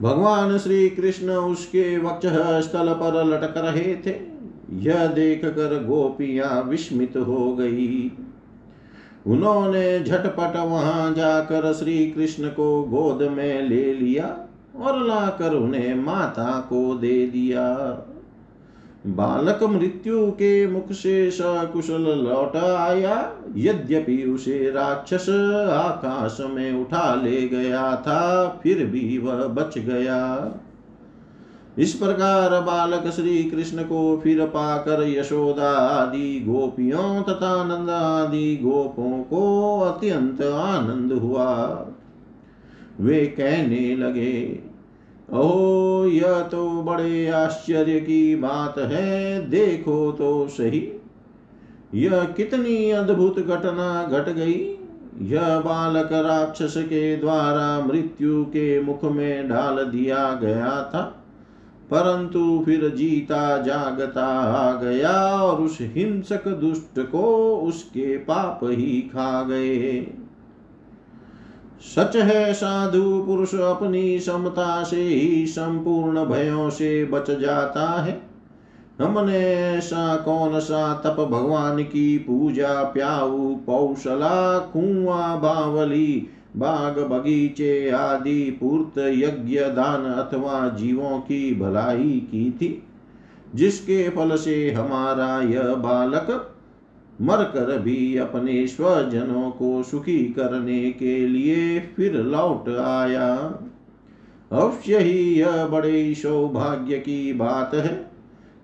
भगवान 0.00 0.58
श्री 0.58 0.88
कृष्ण 0.88 1.30
उसके 1.30 1.98
वक्ष 1.98 2.26
स्थल 2.66 2.92
पर 2.92 3.24
लटक 3.24 3.54
रहे 3.56 3.94
थे। 3.96 4.16
यह 4.78 5.06
देख 5.06 5.44
कर 5.44 5.84
गोपियाँ 5.84 6.62
विस्मित 6.62 7.16
हो 7.16 7.54
गई। 7.56 8.12
उन्होंने 9.26 10.00
झटपट 10.00 10.56
वहाँ 10.56 11.14
जाकर 11.14 11.72
श्री 11.72 12.10
कृष्ण 12.10 12.48
को 12.48 12.82
गोद 12.82 13.22
में 13.22 13.62
ले 13.62 13.92
लिया। 13.94 14.47
और 14.80 15.06
लाकर 15.06 15.54
उन्हें 15.54 15.94
माता 15.94 16.60
को 16.60 16.94
दे 16.94 17.26
दिया। 17.26 17.74
बालक 19.06 19.62
मृत्यु 19.62 20.30
के 20.30 20.66
मुख 20.66 20.92
से 20.92 21.30
सकुशल 21.30 22.02
लौट 22.02 22.56
आया। 22.56 23.32
यद्यपि 23.56 24.24
उसे 24.24 24.70
राक्षस 24.70 25.28
आकाश 25.72 26.38
में 26.40 26.72
उठा 26.80 27.14
ले 27.14 27.48
गया 27.48 27.96
था, 27.96 28.48
फिर 28.62 28.86
भी 28.86 29.18
वह 29.18 29.46
बच 29.46 29.78
गया। 29.78 30.52
इस 31.78 31.94
प्रकार 31.94 32.60
बालक 32.60 33.10
श्री 33.10 33.44
कृष्ण 33.44 33.82
को 33.82 34.20
फिर 34.24 34.46
पाकर 34.46 35.08
यशोदा 35.08 35.70
आदि 35.70 36.40
गोपियों 36.40 37.22
तथा 37.22 37.64
नंद 37.64 37.90
आदि 37.90 38.56
गोपों 38.56 39.22
को 39.22 39.80
अत्यंत 39.80 40.42
आनंद 40.42 41.12
हुआ। 41.12 41.54
वे 43.00 43.26
कहने 43.26 43.96
लगे 43.96 44.62
ओ, 45.28 46.04
यह 46.04 46.40
तो 46.42 46.68
बड़े 46.82 47.28
आश्चर्य 47.28 48.00
की 48.00 48.36
बात 48.36 48.78
है, 48.78 49.40
देखो 49.50 50.12
तो 50.12 50.48
सही। 50.48 50.80
यह 51.94 52.24
कितनी 52.36 52.90
अद्भुत 52.90 53.38
घटना 53.38 54.02
घट 54.04 54.28
गई। 54.28 54.74
यह 55.22 55.58
बालक 55.58 56.12
राक्षस 56.12 56.74
के 56.78 57.16
द्वारा 57.16 57.80
मृत्यु 57.86 58.44
के 58.44 58.80
मुख 58.80 59.04
में 59.04 59.48
डाल 59.48 59.84
दिया 59.84 60.32
गया 60.42 60.70
था, 60.84 61.02
परंतु 61.90 62.62
फिर 62.64 62.88
जीता 62.88 63.58
जागता 63.58 64.26
आ 64.40 64.72
गया 64.82 65.12
और 65.42 65.60
उस 65.60 65.78
हिंसक 65.80 66.48
दुष्ट 66.48 67.00
को 67.00 67.56
उसके 67.58 68.16
पाप 68.18 68.60
ही 68.64 69.00
खा 69.12 69.42
गए। 69.42 70.06
सच 71.80 72.16
है 72.16 72.54
साधु 72.54 73.24
पुरुष 73.26 73.54
अपनी 73.54 74.18
समता 74.18 74.84
से 74.84 75.02
ही 75.02 75.46
संपूर्ण 75.46 76.24
भयों 76.24 76.70
से 76.70 77.04
बच 77.04 77.30
जाता 77.30 78.02
है। 78.02 78.20
हमने 79.00 79.54
ऐसा 79.54 80.16
कौन 80.16 80.60
सा 80.60 80.94
तप 80.94 81.20
भगवान 81.30 81.82
की 81.82 82.18
पूजा, 82.18 82.82
प्याऊ 82.82 83.54
पौशला 83.54 84.58
कुआ, 84.58 85.36
बावली, 85.36 86.28
बाग 86.56 86.98
बगीचे 86.98 87.90
आदि, 87.90 88.58
पूर्त, 88.60 88.98
यज्ञ, 88.98 89.58
दान 89.60 90.04
अथवा 90.04 90.68
जीवों 90.68 91.18
की 91.18 91.54
भलाई 91.54 92.28
की 92.30 92.50
थी, 92.50 92.82
जिसके 93.54 94.08
फल 94.08 94.36
से 94.36 94.70
हमारा 94.70 95.42
यह 95.42 95.74
बालक 95.74 96.54
मरकर 97.22 97.78
भी 97.78 98.16
अपने 98.16 98.66
स्वजनों 98.66 99.50
को 99.50 99.82
सुखी 99.82 100.18
करने 100.18 100.90
के 100.90 101.26
लिए 101.26 101.80
फिर 101.80 102.14
लौट 102.14 102.68
आया। 102.68 103.34
अवश्य 104.52 104.98
ही 104.98 105.40
यह 105.40 105.66
बड़े 105.66 106.14
सौभाग्य 106.14 106.98
की 106.98 107.32
बात 107.32 107.74
है। 107.74 108.10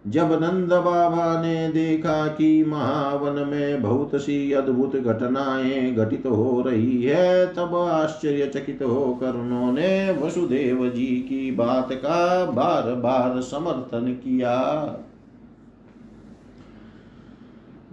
जब 0.06 0.32
नंद 0.32 0.68
बाबा 0.68 1.42
ने 1.42 1.68
देखा 1.68 2.26
कि 2.26 2.64
महावन 2.64 3.48
में 3.48 3.82
बहुत 3.82 4.10
सी 4.14 4.52
अद्भुत 4.52 4.96
घटनाएँ 4.96 5.94
घटित 5.94 6.26
हो 6.26 6.62
रही 6.66 7.02
है, 7.02 7.46
तब 7.46 7.74
आश्चर्यचकित 7.74 8.82
होकर 8.82 9.30
उन्होंने 9.30 10.18
वसुदेव 10.22 10.88
जी 10.88 11.06
की 11.06 11.50
बात 11.50 11.88
का 11.92 12.44
बार 12.44 12.94
बार 12.94 13.40
समर्थन 13.40 14.12
किया। 14.12 14.54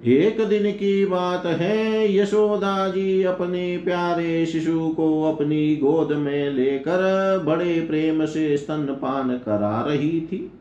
एक 0.06 0.48
दिन 0.48 0.72
की 0.72 1.06
बात 1.06 1.46
है, 1.46 2.16
यशोदा 2.16 2.88
जी 2.88 3.24
अपने 3.24 3.78
प्यारे 3.78 4.46
शिशु 4.46 4.90
को 4.90 5.24
अपनी 5.24 5.76
गोद 5.76 6.12
में 6.12 6.50
लेकर 6.54 7.44
बड़े 7.46 7.82
प्रेम 7.82 8.26
से 8.26 8.58
स्तनपान 8.58 9.30
करा 9.30 9.86
रही 9.88 10.22
थी। 10.22 10.52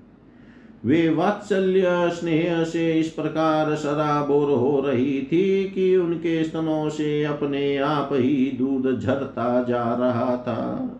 वे 0.85 1.09
वात्सल्य 1.09 1.83
स्नेह 1.89 2.65
से 2.65 2.93
इस 2.93 3.09
प्रकार 3.09 3.75
सराबोर 3.75 4.51
हो 4.51 4.81
रही 4.81 5.23
थी 5.33 5.65
कि 5.65 5.97
उनके 5.97 6.45
स्तनों 6.45 6.89
से 6.89 7.25
अपने 7.25 7.77
आप 7.77 8.09
ही 8.13 8.53
दूध 8.59 9.01
झरता 9.01 9.63
जा 9.63 9.95
रहा 9.95 10.37
था। 10.37 10.91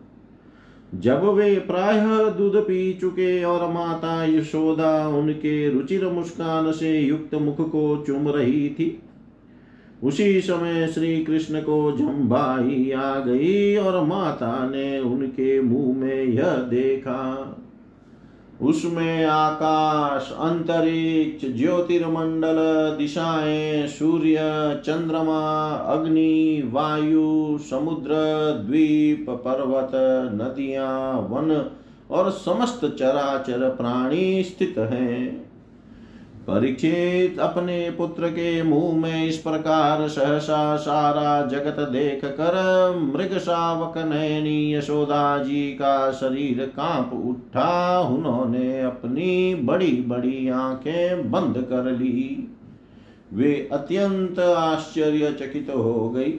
जब 0.95 1.25
वे 1.25 1.55
प्राय 1.57 2.01
दूध 2.31 2.57
पी 2.57 2.93
चुके 2.93 3.43
और 3.45 3.69
माता 3.73 4.25
यशोदा 4.25 5.09
उनके 5.09 5.69
रुचिर 5.71 6.07
मुस्कान 6.07 6.73
से 6.73 6.99
युक्त 6.99 7.35
मुख 7.35 7.61
को 7.71 8.05
चुम 8.07 8.29
रही 8.29 8.69
थी, 8.71 8.99
उसी 10.03 10.41
समय 10.41 10.87
श्री 10.89 11.25
कृष्ण 11.25 11.61
को 11.61 11.97
जम्भाई 11.97 12.91
आ 12.91 13.19
गई 13.19 13.77
और 13.77 14.05
माता 14.05 14.69
ने 14.69 14.99
उनके 15.01 15.61
मुँह 15.61 15.97
में 15.99 16.23
यह 16.23 16.55
देखा। 16.69 17.60
उसमें 18.63 19.25
आकाश, 19.25 20.33
अंतरिक्ष, 20.33 21.59
ज्योतिर्मंडल, 21.59 22.57
दिशाएँ, 22.99 23.87
सूर्य, 23.87 24.37
चंद्रमा, 24.87 25.71
अग्नि, 25.71 26.63
वायु, 26.67 27.59
समुद्र, 27.71 28.11
द्वीप, 28.67 29.27
पर्वत, 29.31 29.91
नदियाँ, 30.35 31.13
वन 31.31 31.71
और 32.11 32.31
समस्त 32.31 32.81
चराचर 32.99 33.69
प्राणी 33.69 34.43
स्थित 34.43 34.75
हैं। 34.79 35.50
परीक्षित 36.41 37.39
अपने 37.39 37.91
पुत्र 37.91 38.29
के 38.29 38.63
मुँह 38.63 38.97
में 38.97 39.25
इस 39.25 39.37
प्रकार 39.39 40.09
सहसा 40.09 40.77
सारा 40.77 41.47
जगत 41.47 41.77
देख 41.89 42.25
कर 42.25 42.57
मृग 43.15 43.39
शावक 43.39 43.99
नयनी 43.99 44.75
यशोदा 44.75 45.39
जी 45.39 45.63
का 45.73 46.11
शरीर 46.13 46.65
काँप 46.67 47.13
उठा। 47.27 48.01
उन्होंने 48.01 48.81
अपनी 48.83 49.55
बड़ी 49.55 49.93
बड़ी 50.09 50.49
आँखें 50.49 51.31
बंद 51.31 51.67
कर 51.71 51.91
ली। 51.93 52.57
वे 53.35 53.69
अत्यंत 53.73 54.39
आश्चर्यचकित 54.39 55.71
हो 55.77 56.11
गई। 56.11 56.33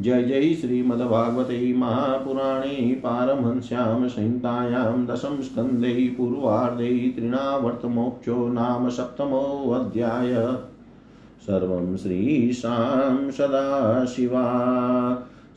जय 0.00 0.22
जय 0.22 0.54
श्रीमद्भागवते 0.54 1.74
महापुराणे 1.76 3.00
पारमहंस्यां 3.04 4.08
संहितायां 4.08 5.06
दशम 5.06 5.40
स्कन्धे 5.40 6.14
पूर्वार्धे 6.18 7.14
तृणावर्तमोक्षो 7.16 8.48
नाम 8.48 8.88
सप्तमोऽध्याय। 8.88 10.34
सर्वं 11.46 11.96
श्रीशां 11.96 13.30
सदाशिवा 13.30 14.44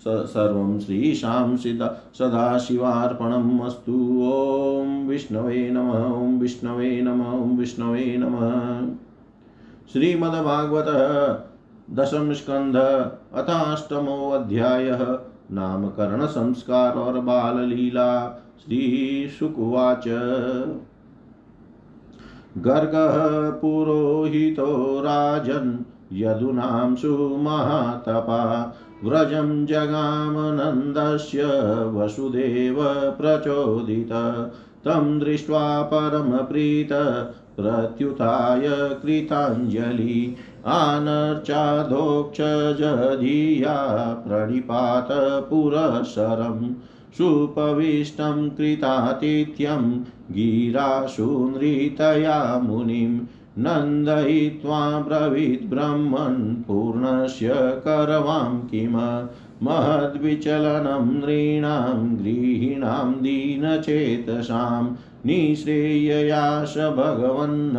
सर्वं 0.07 0.79
श्रीशां 0.79 1.57
सिदा 1.57 1.87
सदाशिवार्पणम् 2.13 3.61
अस्तु। 3.61 4.19
ॐ 4.23 5.07
विष्णवे 5.07 5.69
नमः, 5.71 6.03
ॐ 6.05 6.37
विष्णवे 6.39 7.01
नमः, 7.01 7.31
ॐ 7.31 7.57
विष्णवे 7.57 8.15
नमः। 8.19 8.87
श्रीमद्भागवत 9.93 10.85
दशम 11.95 12.33
स्कंध 12.33 12.75
अथाष्टमो 13.33 14.29
अध्याय, 14.29 14.89
नामकरण 15.51 16.25
संस्कार 16.25 16.93
और 16.93 17.19
बाल 17.19 17.59
लीला 17.59 18.29
श्री 18.59 19.27
शुकुवाच 19.39 20.03
गर्गः 22.57 23.49
पुरोहितो 23.51 24.99
राजन् 24.99 25.83
यदुनां 26.13 26.95
सुमहातपा 26.95 28.75
व्रजं 29.03 29.65
जगामनन्दस्य 29.65 31.43
वसुदेव 31.93 32.77
प्रचोदित। 33.17 34.11
तं 34.85 35.19
दृष्ट्वा 35.19 35.81
परमप्रीत 35.81 36.89
प्रत्युताय 37.57 38.69
कृताञ्जलि। 39.03 40.35
आनर्चाधोक्षजधिया 40.65 41.73
प्रणिपात 44.27 45.07
पुरःसरम् 45.49 46.73
सुपविष्टं 47.17 48.49
कृतातिथ्यं 48.49 49.91
गिराशु 50.31 51.53
नृतया 51.55 52.59
मुनिं 52.59 53.19
नन्दयित्वा 53.57 54.99
ब्रवीत् 54.99 55.69
ब्रह्मन् 55.69 56.63
पूर्णस्य 56.63 57.47
करवां 57.55 58.59
किम? 58.67 59.27
महद्विचलनं 59.63 61.19
नृणां 61.19 62.15
गृहीणां 62.17 63.11
दीनचेतसां 63.11 64.83
निःश्रेययाश 65.25 66.77
भगवन् 66.77 67.71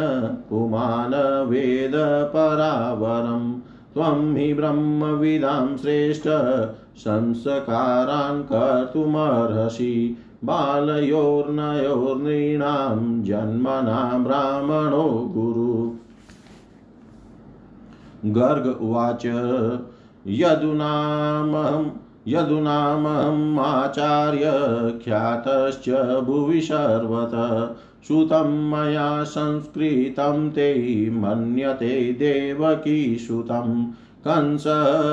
पुमान् 0.49 1.49
वेदपरावरं 1.49 3.60
त्वं 3.93 4.36
हि 4.36 4.53
ब्रह्मविदां 4.53 5.77
श्रेष्ठ 5.77 6.27
संस्कारान् 6.97 8.43
कर्तुमर्हसि। 8.43 10.17
बालयोर्नयोर्नृणां 10.43 13.23
जन्मना 13.23 14.17
ब्राह्मणो 14.17 15.34
गुरु। 15.38 15.81
गर्ग 18.25 18.81
उवाच 18.81 19.25
यदुनामहं 20.27 21.86
यदुनामम् 22.27 23.60
आचार्य 23.60 24.51
ख्यातश्च 25.05 26.23
भुवि 26.23 26.62
सर्वतः 26.62 27.75
श्रुतं 28.07 28.69
मया 28.69 29.23
संस्कृतं 29.23 30.49
ते 30.49 31.10
मन्यते 31.10 32.13
देवकीसुतं 32.13 33.91
कंस 34.27 34.63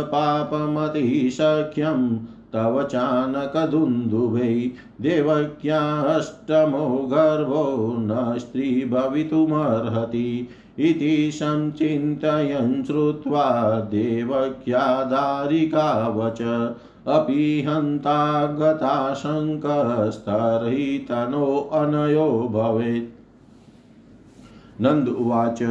पापमतिशक्यं 0.04 2.18
तव 2.52 2.82
चानकदुन्दुभै 2.82 4.70
देवक्याष्टमो 5.00 6.88
गर्भो 6.88 7.96
न 7.98 8.38
स्त्री 8.38 8.84
भवितुमर्हति। 8.84 10.48
इति 10.78 11.30
संचिन्तयन् 11.34 12.84
श्रुत्वा 12.84 13.80
देवक्यादारिकावच 13.80 16.42
अपि 17.08 17.64
हन्ता 17.68 18.46
गता 18.58 19.14
शङ्कस्तर्हि 19.14 21.06
तनोऽनयो 21.08 22.50
भवेत्। 22.52 23.18
नन्द 24.82 25.08
उवाच 25.08 25.62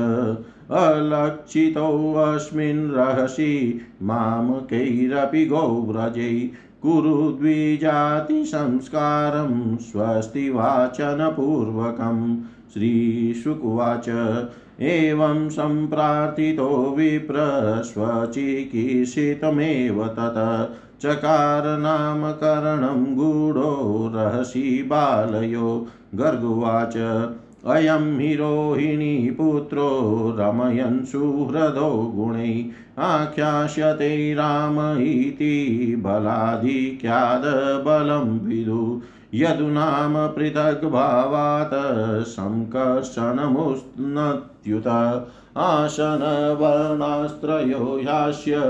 अलक्षितोऽस्मिन् 0.72 2.92
रहसि 2.92 3.82
मामकैरपि 4.04 5.46
गौव्रजै 5.46 6.52
कुरु 6.82 7.32
द्विजातिसंस्कारं 7.32 9.78
स्वस्ति 9.78 10.50
वाचनपूर्वकं 10.50 12.44
श्रीशुकुवाच 12.74 14.10
एवं 14.82 15.50
सम्प्रार्थितो 15.50 16.94
विप्र 16.98 17.82
स्वचिकीर्षितमेव 17.86 20.08
तत्। 20.08 21.02
चकार 21.02 21.64
गूढो 23.16 24.12
रहसि 24.16 24.84
बालयो। 24.88 25.88
गर्गुवाच, 26.16 26.94
अयं 27.68 28.20
हि 28.20 28.36
रोहिणीपुत्रो 28.36 30.36
रमयन् 30.40 31.06
सुहृदो 31.06 32.14
गुणै। 32.16 32.66
आख्यास्यते 33.00 34.34
राम 34.34 35.02
इति 35.02 36.02
बलाधिक्यादबलं 36.06 38.40
विदु। 38.40 39.02
यदुनाम 39.34 40.28
पृथग्भावात् 40.28 42.28
सङ्कर्षणमुन्नत्युत 44.68 45.58
आसनवर्णास्त्रयो 45.58 48.00
ह्यास्य 48.04 48.62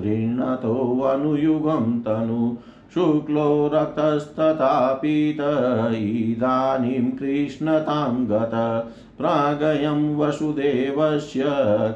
गृह्णतोऽनुयुगं 0.00 2.00
तनु। 2.00 2.56
शुक्लो 2.94 3.70
रक्तस्तथा 3.74 4.92
पीत 4.92 5.38
इदानीं 5.96 7.10
कृष्णतां 7.10 8.26
गत। 8.26 8.86
प्रागयं 9.18 10.16
वसुदेवस्य 10.16 11.44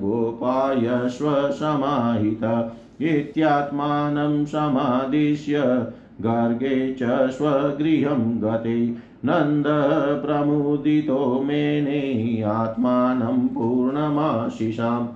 गोपायश्वसमाहित 0.00 2.72
इत्यात्मानं 3.02 4.44
समादिश्य, 4.44 5.86
गर्गे 6.20 6.94
च 6.94 7.30
स्वगृहं 7.30 8.42
गते, 8.42 8.94
नन्दप्रमुदितो 9.24 11.42
मेने 11.42 12.42
आत्मानं 12.42 13.48
पूर्णमाशिषाम्। 13.48 15.08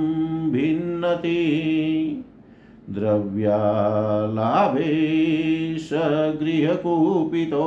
भिन्नति। 0.53 2.22
द्रव्यालाभे 2.91 5.78
स 5.78 5.91
गृहकुपितो 6.43 7.66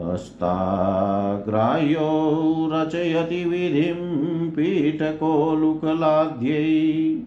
हस्ताग्राह्यो 0.00 2.70
रचयति 2.72 3.44
विधिं 3.44 4.50
पीठकोलुकलाद्यै। 4.50 7.20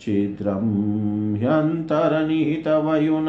छिद्रं 0.00 1.36
ह्यन्तर्निहितवयुन 1.36 3.26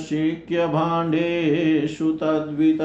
शिक्यभाण्डेषु 0.00 2.12
तद्वित। 2.12 2.78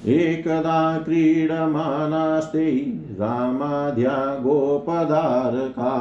एकदा 0.08 0.98
क्रीडमानास्ते 0.98 2.66
रामाद्या 3.20 4.40
गोपधारका 4.40 5.94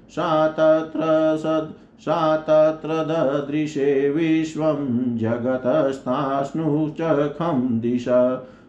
सा 0.10 0.48
तत्र 0.48 1.38
सद् 1.38 2.02
सा 2.02 2.38
तत्र 2.38 2.90
ददृशे 2.90 4.10
विश्वं 4.10 5.18
जगतस्तास्नुचखं 5.18 7.80
दिश। 7.80 8.06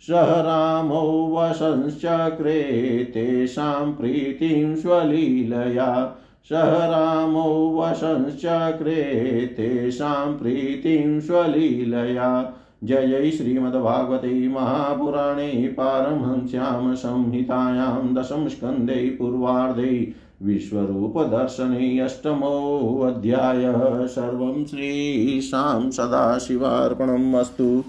सह 0.00 0.20
रामो 0.20 1.34
वशंश्चक्रे 1.36 3.10
तेषां 3.14 3.92
प्रीतिं 3.92 4.76
स्वलीलया। 4.76 6.16
सह 6.44 6.58
रामो 6.58 7.78
वशंश्चक्रे 7.78 9.52
तेषां 9.56 10.32
प्रीतिं 10.32 11.20
स्वलीलया। 11.20 12.54
जय 12.84 13.06
जय 13.06 13.30
श्रीमद्भागवते 13.30 14.48
महापुराणे 14.48 15.68
पारमहंस्यां 15.68 16.94
संहितायां 16.94 18.14
दशमस्कन्धे 18.14 18.94
पूर्वार्धे 18.94 20.14
विश्वरूपदर्शने 20.42 21.98
अष्टमोऽध्यायः 21.98 24.06
सर्वं 24.06 24.64
श्रीशां 24.64 25.90
सदाशिवार्पणम् 25.90 27.34
अस्तु। 27.34 27.84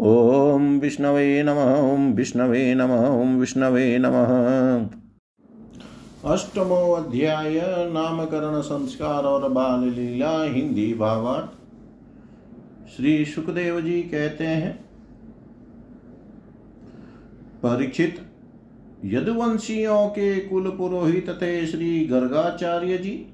ॐ 0.00 0.80
विष्णवे 0.80 1.42
नमः, 1.42 1.92
ॐ 1.92 2.12
विष्णवे 2.12 2.74
नमः, 2.74 3.08
ॐ 3.08 3.38
विष्णवे 3.38 3.98
नमः। 3.98 5.03
अष्टमो 6.24 6.92
अध्याय 6.92 7.60
नामकरण 7.92 8.60
संस्कार 8.60 9.24
और 9.24 9.48
बाल 9.48 9.80
लीला 9.80 10.44
हिंदी 10.44 10.94
भावार्थ। 10.94 11.50
श्री 12.96 13.24
सुखदेव 13.24 13.80
जी 13.80 14.02
कहते 14.02 14.44
हैं, 14.44 14.84
परीक्षित, 17.62 18.20
यदुवंशियों 19.04 20.08
के 20.08 20.40
कुल 20.40 20.70
पुरोहित 20.70 21.28
थे 21.42 21.66
श्री 21.66 22.06
गर्गाचार्य 22.06 22.98
जी। 22.98 23.26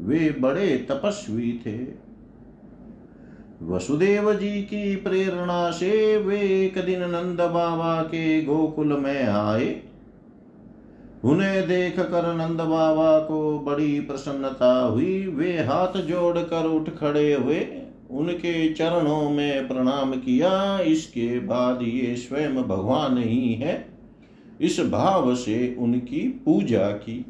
वे 0.00 0.36
बड़े 0.40 0.86
तपस्वी 0.90 1.60
थे। 1.66 1.78
वसुदेव 3.62 4.32
जी 4.34 4.62
की 4.62 4.96
प्रेरणा 4.96 5.70
से 5.70 6.16
वे 6.16 6.40
एक 6.40 6.78
दिन 6.78 7.00
नंद 7.00 7.40
बाबा 7.40 8.02
के 8.02 8.42
गोकुल 8.42 8.96
में 8.96 9.24
आए। 9.24 9.85
उन्हें 11.26 11.68
देख 11.68 12.00
कर 12.00 12.34
नंद 12.34 12.60
बाबा 12.60 13.18
को 13.18 13.58
बड़ी 13.58 14.00
प्रसन्नता 14.00 14.80
हुई। 14.80 15.26
वे 15.26 15.52
हाथ 15.52 16.00
जोड़कर 16.00 16.66
उठ 16.66 16.90
खड़े 16.90 17.32
हुए। 17.34 17.66
उनके 18.10 18.74
चरणों 18.74 19.30
में 19.30 19.68
प्रणाम 19.68 20.12
किया। 20.12 20.78
इसके 20.78 21.38
बाद 21.38 21.82
ये 21.82 22.16
स्वयं 22.16 22.62
भगवान 22.62 23.18
ही 23.18 23.54
है। 23.54 23.88
इस 24.60 24.80
भाव 24.80 25.34
से 25.34 25.76
उनकी 25.78 26.20
पूजा 26.44 26.90
की। 26.90 27.26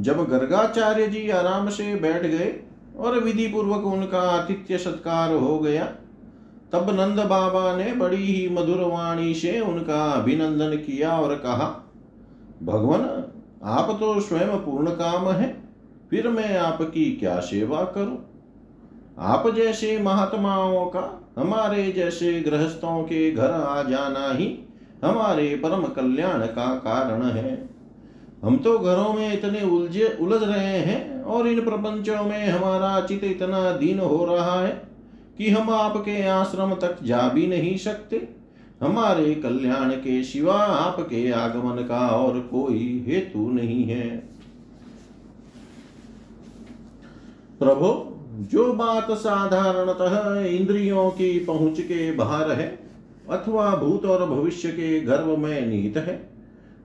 जब 0.00 0.24
गर्गाचार्य 0.24 1.06
जी 1.06 1.28
आराम 1.30 1.68
से 1.68 1.94
बैठ 1.94 2.22
गए 2.22 2.54
और 2.98 3.18
विधि 3.20 3.46
पूर्वक 3.46 3.84
उनका 3.84 4.20
आतिथ्य 4.20 4.78
सत्कार 4.78 5.34
हो 5.34 5.58
गया 5.58 5.92
तब 6.72 6.90
नंद 6.90 7.20
बाबा 7.20 7.76
ने 7.76 7.92
बड़ी 7.92 8.16
ही 8.16 8.48
मधुर 8.48 8.80
वाणी 8.80 9.34
से 9.34 9.60
उनका 9.60 10.04
अभिनंदन 10.10 10.76
किया 10.76 11.10
और 11.12 11.34
कहा, 11.34 11.66
भगवान, 12.62 13.02
आप 13.64 13.96
तो 14.00 14.20
स्वयं 14.20 14.56
पूर्ण 14.56 14.90
काम 14.90 15.28
है, 15.28 15.62
फिर 16.10 16.28
मैं 16.28 16.56
आपकी 16.58 17.04
क्या 17.12 17.38
सेवा 17.40 17.82
करूँ? 17.84 18.18
आप 19.18 19.48
जैसे 19.54 19.98
महात्माओं 19.98 20.86
का, 20.86 21.30
हमारे 21.38 21.90
जैसे 21.92 22.40
गृहस्थों 22.40 23.02
के 23.02 23.30
घर 23.30 23.50
आ 23.50 23.82
जाना 23.82 24.32
ही 24.32 24.58
हमारे 25.04 25.48
परम 25.56 25.82
कल्याण 25.82 26.46
का 26.46 26.74
कारण 26.74 27.22
है। 27.22 27.68
हम 28.44 28.56
तो 28.56 28.78
घरों 28.78 29.12
में 29.12 29.32
इतने 29.32 29.62
उलझे, 29.62 30.18
उलझ 30.20 30.42
रहे 30.42 30.78
हैं 30.78 31.22
और 31.22 31.48
इन 31.48 31.60
प्रपंचों 31.60 32.24
में 32.24 32.48
हमारा 32.48 33.00
चित 33.00 33.24
इतना 33.24 33.70
दीन 33.72 33.98
हो 33.98 34.24
रहा 34.24 34.60
है। 34.60 34.89
कि 35.40 35.50
हम 35.50 35.70
आपके 35.70 36.26
आश्रम 36.26 36.74
तक 36.74 37.02
जा 37.02 37.28
भी 37.28 37.46
नहीं 37.46 37.76
सकते। 37.76 38.28
हमारे 38.80 39.34
कल्याण 39.34 39.90
के 39.90 40.24
सिवा 40.24 40.54
आपके 40.54 41.30
आगमन 41.30 41.82
का 41.82 42.08
और 42.08 42.40
कोई 42.40 43.04
हेतु 43.08 43.50
नहीं 43.50 43.84
है। 43.84 44.16
प्रभु, 47.58 48.16
जो 48.44 48.72
बात 48.72 49.10
साधारणतः 49.10 50.40
इंद्रियों 50.44 51.10
की 51.10 51.38
पहुँच 51.38 51.80
के 51.80 52.12
बाहर 52.12 52.52
है, 52.52 52.78
अथवा 53.30 53.76
भूत 53.76 54.04
और 54.04 54.26
भविष्य 54.26 54.68
के 54.68 55.00
गर्भ 55.00 55.38
में 55.38 55.66
निहित 55.66 55.96
है, 55.96 56.30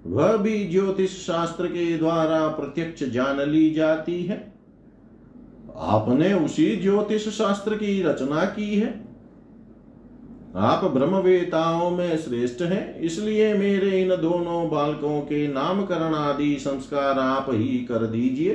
वह 0.05 0.37
भी 0.37 0.67
ज्योतिष 0.67 1.09
शास्त्र 1.09 1.67
के 1.67 1.97
द्वारा 1.97 2.47
प्रत्यक्ष 2.47 3.03
जान 3.03 3.41
ली 3.41 3.69
जाती 3.69 4.23
है। 4.23 4.54
आपने 5.75 6.33
उसी 6.33 6.75
ज्योतिष 6.75 7.27
शास्त्र 7.27 7.75
की 7.75 8.01
रचना 8.03 8.45
की 8.45 8.75
है। 8.75 8.93
आप 10.57 10.83
ब्रह्मवेताओं 10.85 11.89
में 11.91 12.17
श्रेष्ठ 12.17 12.61
हैं, 12.61 12.99
इसलिए 12.99 13.53
मेरे 13.53 14.01
इन 14.01 14.09
दोनों 14.09 14.69
बालकों 14.69 15.19
के 15.21 15.47
नामकरण 15.47 16.13
आदि 16.13 16.55
संस्कार 16.59 17.19
आप 17.19 17.45
ही 17.49 17.77
कर 17.79 18.05
दीजिए, 18.07 18.53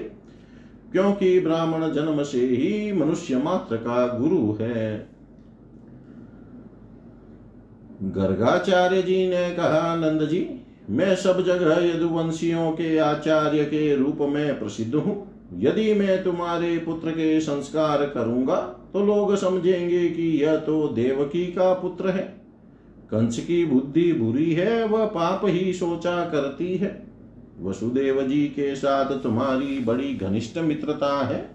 क्योंकि 0.93 1.39
ब्राह्मण 1.41 1.93
जन्म 1.93 2.23
से 2.23 2.41
ही 2.41 2.93
मनुष्य 2.93 3.37
मात्र 3.37 3.77
का 3.77 4.07
गुरु 4.19 4.57
है। 4.61 5.09
गर्गाचार्य 8.03 9.03
जी 9.03 9.27
ने 9.29 9.51
कहा, 9.51 9.95
नंद 9.97 10.29
जी, 10.29 10.49
मैं 10.91 11.15
सब 11.17 11.45
जगह 11.45 11.85
यदुवंशियों 11.87 12.71
के 12.73 12.97
आचार्य 12.99 13.65
के 13.65 13.95
रूप 13.97 14.19
में 14.21 14.59
प्रसिद्ध 14.59 14.95
हूँ। 14.95 15.30
यदि 15.55 15.95
मैं 15.95 16.23
तुम्हारे 16.25 16.79
पुत्र 16.79 17.11
के 17.11 17.41
संस्कार 17.41 18.05
करूँगा 18.07 18.57
तो 18.93 19.05
लोग 19.07 19.37
समझेंगे 19.37 20.09
कि 20.09 20.43
यह 20.43 20.57
तो 20.57 20.89
देवकी 20.89 21.47
का 21.47 21.73
पुत्र 21.73 22.09
है। 22.09 22.23
कंस 23.11 23.39
की 23.39 23.65
बुद्धि 23.65 24.13
बुरी 24.13 24.53
है, 24.53 24.87
वह 24.87 25.07
पाप 25.07 25.43
ही 25.45 25.73
सोचा 25.73 26.25
करती 26.25 26.77
है। 26.77 27.03
वसुदेव 27.61 28.23
जी 28.23 28.45
के 28.47 28.75
साथ 28.77 29.11
तुम्हारी 29.23 29.79
बड़ी 29.79 30.15
घनिष्ठ 30.15 30.59
मित्रता 30.59 31.27
है। 31.27 31.51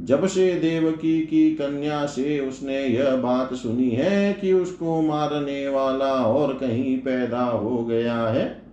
जब 0.00 0.26
से 0.26 0.54
देवकी 0.54 1.20
की 1.20 1.50
कन्या 1.50 2.06
से 2.06 2.38
उसने 2.40 2.84
यह 2.84 3.16
बात 3.16 3.54
सुनी 3.54 3.90
है 3.90 4.32
कि 4.32 4.52
उसको 4.52 5.02
मारने 5.02 5.68
वाला 5.68 6.12
और 6.12 6.54
कहीं 6.54 6.98
पैदा 6.98 7.44
हो 7.44 7.84
गया 7.84 8.18
है 8.18 8.65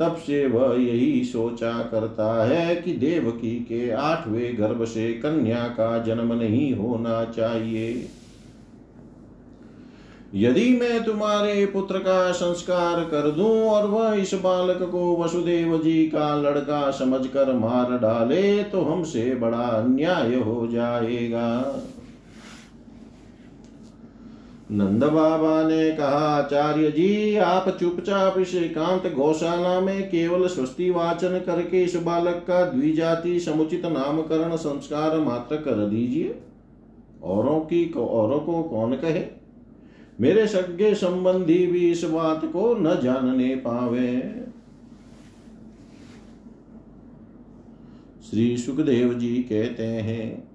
तब 0.00 0.16
से 0.16 0.46
वह 0.46 0.74
यही 0.82 1.24
सोचा 1.24 1.72
करता 1.82 2.44
है 2.44 2.76
कि 2.76 2.92
देवकी 2.92 3.56
के 3.68 3.90
आठवें 3.90 4.58
गर्भ 4.58 4.84
से 4.84 5.12
कन्या 5.14 5.66
का 5.68 5.98
जन्म 5.98 6.32
नहीं 6.32 6.72
होना 6.74 7.24
चाहिए। 7.24 8.08
यदि 10.34 10.68
मैं 10.80 11.02
तुम्हारे 11.04 11.66
पुत्र 11.66 11.98
का 11.98 12.32
संस्कार 12.32 13.00
कर 13.04 13.30
दूँ 13.30 13.62
और 13.62 13.86
वह 13.86 14.12
इस 14.12 14.34
बालक 14.34 14.82
को 14.82 15.16
वसुदेव 15.16 15.76
जी 15.78 16.04
का 16.06 16.34
लड़का 16.36 16.90
समझकर 16.90 17.52
मार 17.52 17.96
डाले 17.98 18.62
तो 18.64 18.82
हमसे 18.82 19.34
बड़ा 19.34 19.58
अन्याय 19.58 20.34
हो 20.34 20.66
जाएगा। 20.66 21.48
नंद 24.72 25.04
बाबा 25.04 25.68
ने 25.68 25.92
कहा, 25.92 26.36
आचार्य 26.36 26.90
जी, 26.90 27.36
आप 27.36 27.76
चुपचाप 27.80 28.38
इस 28.38 28.54
एकांत 28.54 29.14
गौशाला 29.14 29.80
में 29.80 30.08
केवल 30.08 30.46
स्वस्ति 30.46 30.90
वाचन 30.90 31.38
करके 31.38 31.82
इस 31.82 31.96
बालक 31.96 32.44
का 32.48 32.70
द्विजाति 32.70 33.40
समुचित 33.40 33.86
नामकरण 33.86 34.56
संस्कार 34.56 35.20
मात्र 35.20 35.56
कर 35.56 35.86
दीजिए। 35.86 36.40
औरों 37.22 37.60
की 37.60 37.92
औरों 37.96 38.38
को 38.38 38.62
कौन 38.62 38.96
कहे? 38.96 39.24
मेरे 40.20 40.46
सज्ञे 40.46 40.94
संबंधी 40.94 41.66
भी 41.66 41.90
इस 41.90 42.04
बात 42.04 42.44
को 42.44 42.74
न 42.74 43.00
जानने 43.02 43.56
पावे। 43.56 44.34
श्री 48.30 48.56
सुखदेव 48.56 49.14
जी 49.14 49.36
कहते 49.36 49.84
हैं 49.84 50.49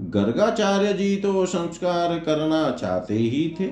गर्गाचार्य 0.00 0.92
जी 0.92 1.16
तो 1.16 1.46
संस्कार 1.46 2.18
करना 2.18 2.70
चाहते 2.70 3.14
ही 3.14 3.56
थे। 3.60 3.70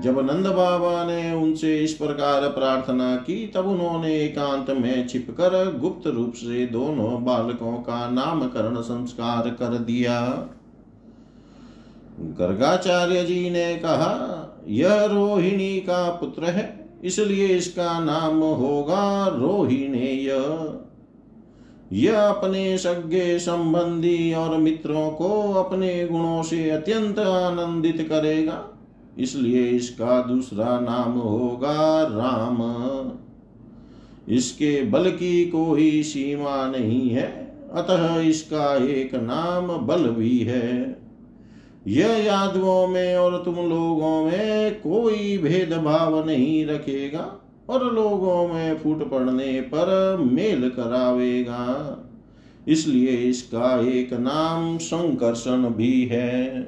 जब 0.00 0.18
नंद 0.20 0.46
बाबा 0.46 1.04
ने 1.04 1.32
उनसे 1.32 1.76
इस 1.78 1.92
प्रकार 1.92 2.48
प्रार्थना 2.48 3.16
की, 3.16 3.46
तब 3.46 3.66
उन्होंने 3.66 4.14
एकांत 4.20 4.70
में 4.70 5.06
छिपकर 5.08 5.78
गुप्त 5.78 6.06
रूप 6.06 6.32
से 6.32 6.66
दोनों 6.66 7.24
बालकों 7.24 7.72
का 7.72 8.10
नामकरण 8.10 8.80
संस्कार 8.80 9.50
कर 9.50 9.78
दिया। 9.78 10.20
गर्गाचार्य 12.20 13.24
जी 13.24 13.50
ने 13.50 13.74
कहा, 13.76 14.36
यह 14.68 15.04
रोहिणी 15.04 15.80
का 15.80 16.08
पुत्र 16.10 16.44
है, 16.44 16.88
इसलिए 17.04 17.46
इसका 17.46 17.98
नाम 18.00 18.40
होगा 18.40 19.26
रोहिणेय। 19.26 20.30
यह 21.92 22.20
अपने 22.20 22.78
सज्ञे 22.78 23.38
संबंधी 23.38 24.32
और 24.32 24.56
मित्रों 24.56 25.10
को 25.10 25.52
अपने 25.52 26.06
गुणों 26.06 26.42
से 26.42 26.70
अत्यंत 26.70 27.18
आनंदित 27.18 28.06
करेगा। 28.10 28.68
इसलिए 29.18 29.68
इसका 29.68 30.22
दूसरा 30.22 30.80
नाम 30.80 31.12
होगा 31.12 32.02
राम। 32.02 33.10
इसके 34.34 34.82
बल 34.82 35.10
की 35.10 35.44
कोई 35.44 36.02
सीमा 36.02 36.66
नहीं 36.66 37.10
है, 37.10 37.56
अतः 37.74 38.20
इसका 38.20 38.86
एक 38.86 39.14
नाम 39.14 39.86
बल 39.86 40.02
भी 40.02 40.38
है। 40.38 41.00
यह 41.86 42.08
यादवों 42.08 42.88
में 42.88 43.16
और 43.16 43.42
तुम 43.44 43.54
लोगों 43.54 44.24
में 44.24 44.80
कोई 44.80 45.38
भेदभाव 45.38 46.26
नहीं 46.26 46.66
रखेगा। 46.66 47.39
और 47.70 47.84
लोगों 47.94 48.46
में 48.48 48.78
फूट 48.78 49.08
पड़ने 49.10 49.60
पर 49.60 50.16
मेल 50.32 50.68
करावेगा। 50.68 51.66
इसलिए 52.68 53.16
इसका 53.28 53.78
एक 53.88 54.12
नाम 54.12 54.76
संकर्षण 54.78 55.68
भी 55.70 56.04
है। 56.06 56.66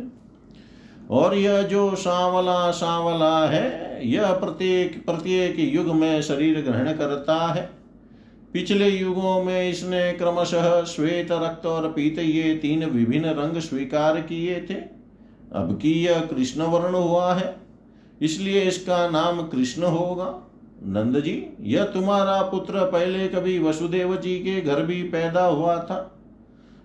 और 1.11 1.35
यह 1.35 1.63
जो 1.63 1.95
सांवला 1.97 2.71
सांवला 2.71 3.39
है, 3.47 4.09
यह 4.09 4.33
प्रत्येक 4.33 5.05
प्रत्येक 5.07 5.59
युग 5.75 5.95
में 5.95 6.23
शरीर 6.23 6.61
ग्रहण 6.61 6.93
करता 6.93 7.37
है। 7.47 7.71
पिछले 8.53 8.89
युगों 8.89 9.43
में 9.45 9.71
इसने 9.71 10.13
क्रमशः 10.13 10.83
श्वेत 10.85 11.33
रक्त 11.33 11.67
और 11.67 11.89
पीत 11.89 12.19
ये 12.19 12.55
तीन 12.55 12.85
विभिन्न 12.85 13.29
रंग 13.35 13.61
स्वीकार 13.61 14.21
किए 14.21 14.61
थे। 14.71 14.75
अब 15.55 15.79
की 15.83 15.93
यह 16.05 16.21
कृष्ण 16.27 16.63
वर्ण 16.65 16.95
हुआ 16.95 17.33
है, 17.35 17.55
इसलिए 18.21 18.61
इसका 18.61 19.09
नाम 19.11 19.43
कृष्ण 19.47 19.83
होगा। 19.85 20.27
नंद 20.87 21.20
जी 21.20 21.35
यह 21.61 21.85
तुम्हारा 21.85 22.41
पुत्र 22.43 22.85
पहले 22.85 23.28
कभी 23.28 23.59
वसुदेव 23.59 24.16
जी 24.16 24.39
के 24.39 24.61
घर 24.61 24.83
भी 24.83 25.03
पैदा 25.03 25.45
हुआ 25.45 25.76
था। 25.78 26.09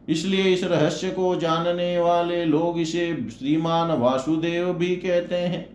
इसलिए 0.10 0.44
इस 0.44 0.64
रहस्य 0.64 1.10
को 1.10 1.36
जानने 1.36 1.98
वाले 2.00 2.44
लोग 2.46 2.80
इसे 2.80 3.08
श्रीमान 3.30 3.92
वासुदेव 3.92 4.74
भी 4.74 4.96
कहते 4.96 5.36
हैं। 5.36 5.66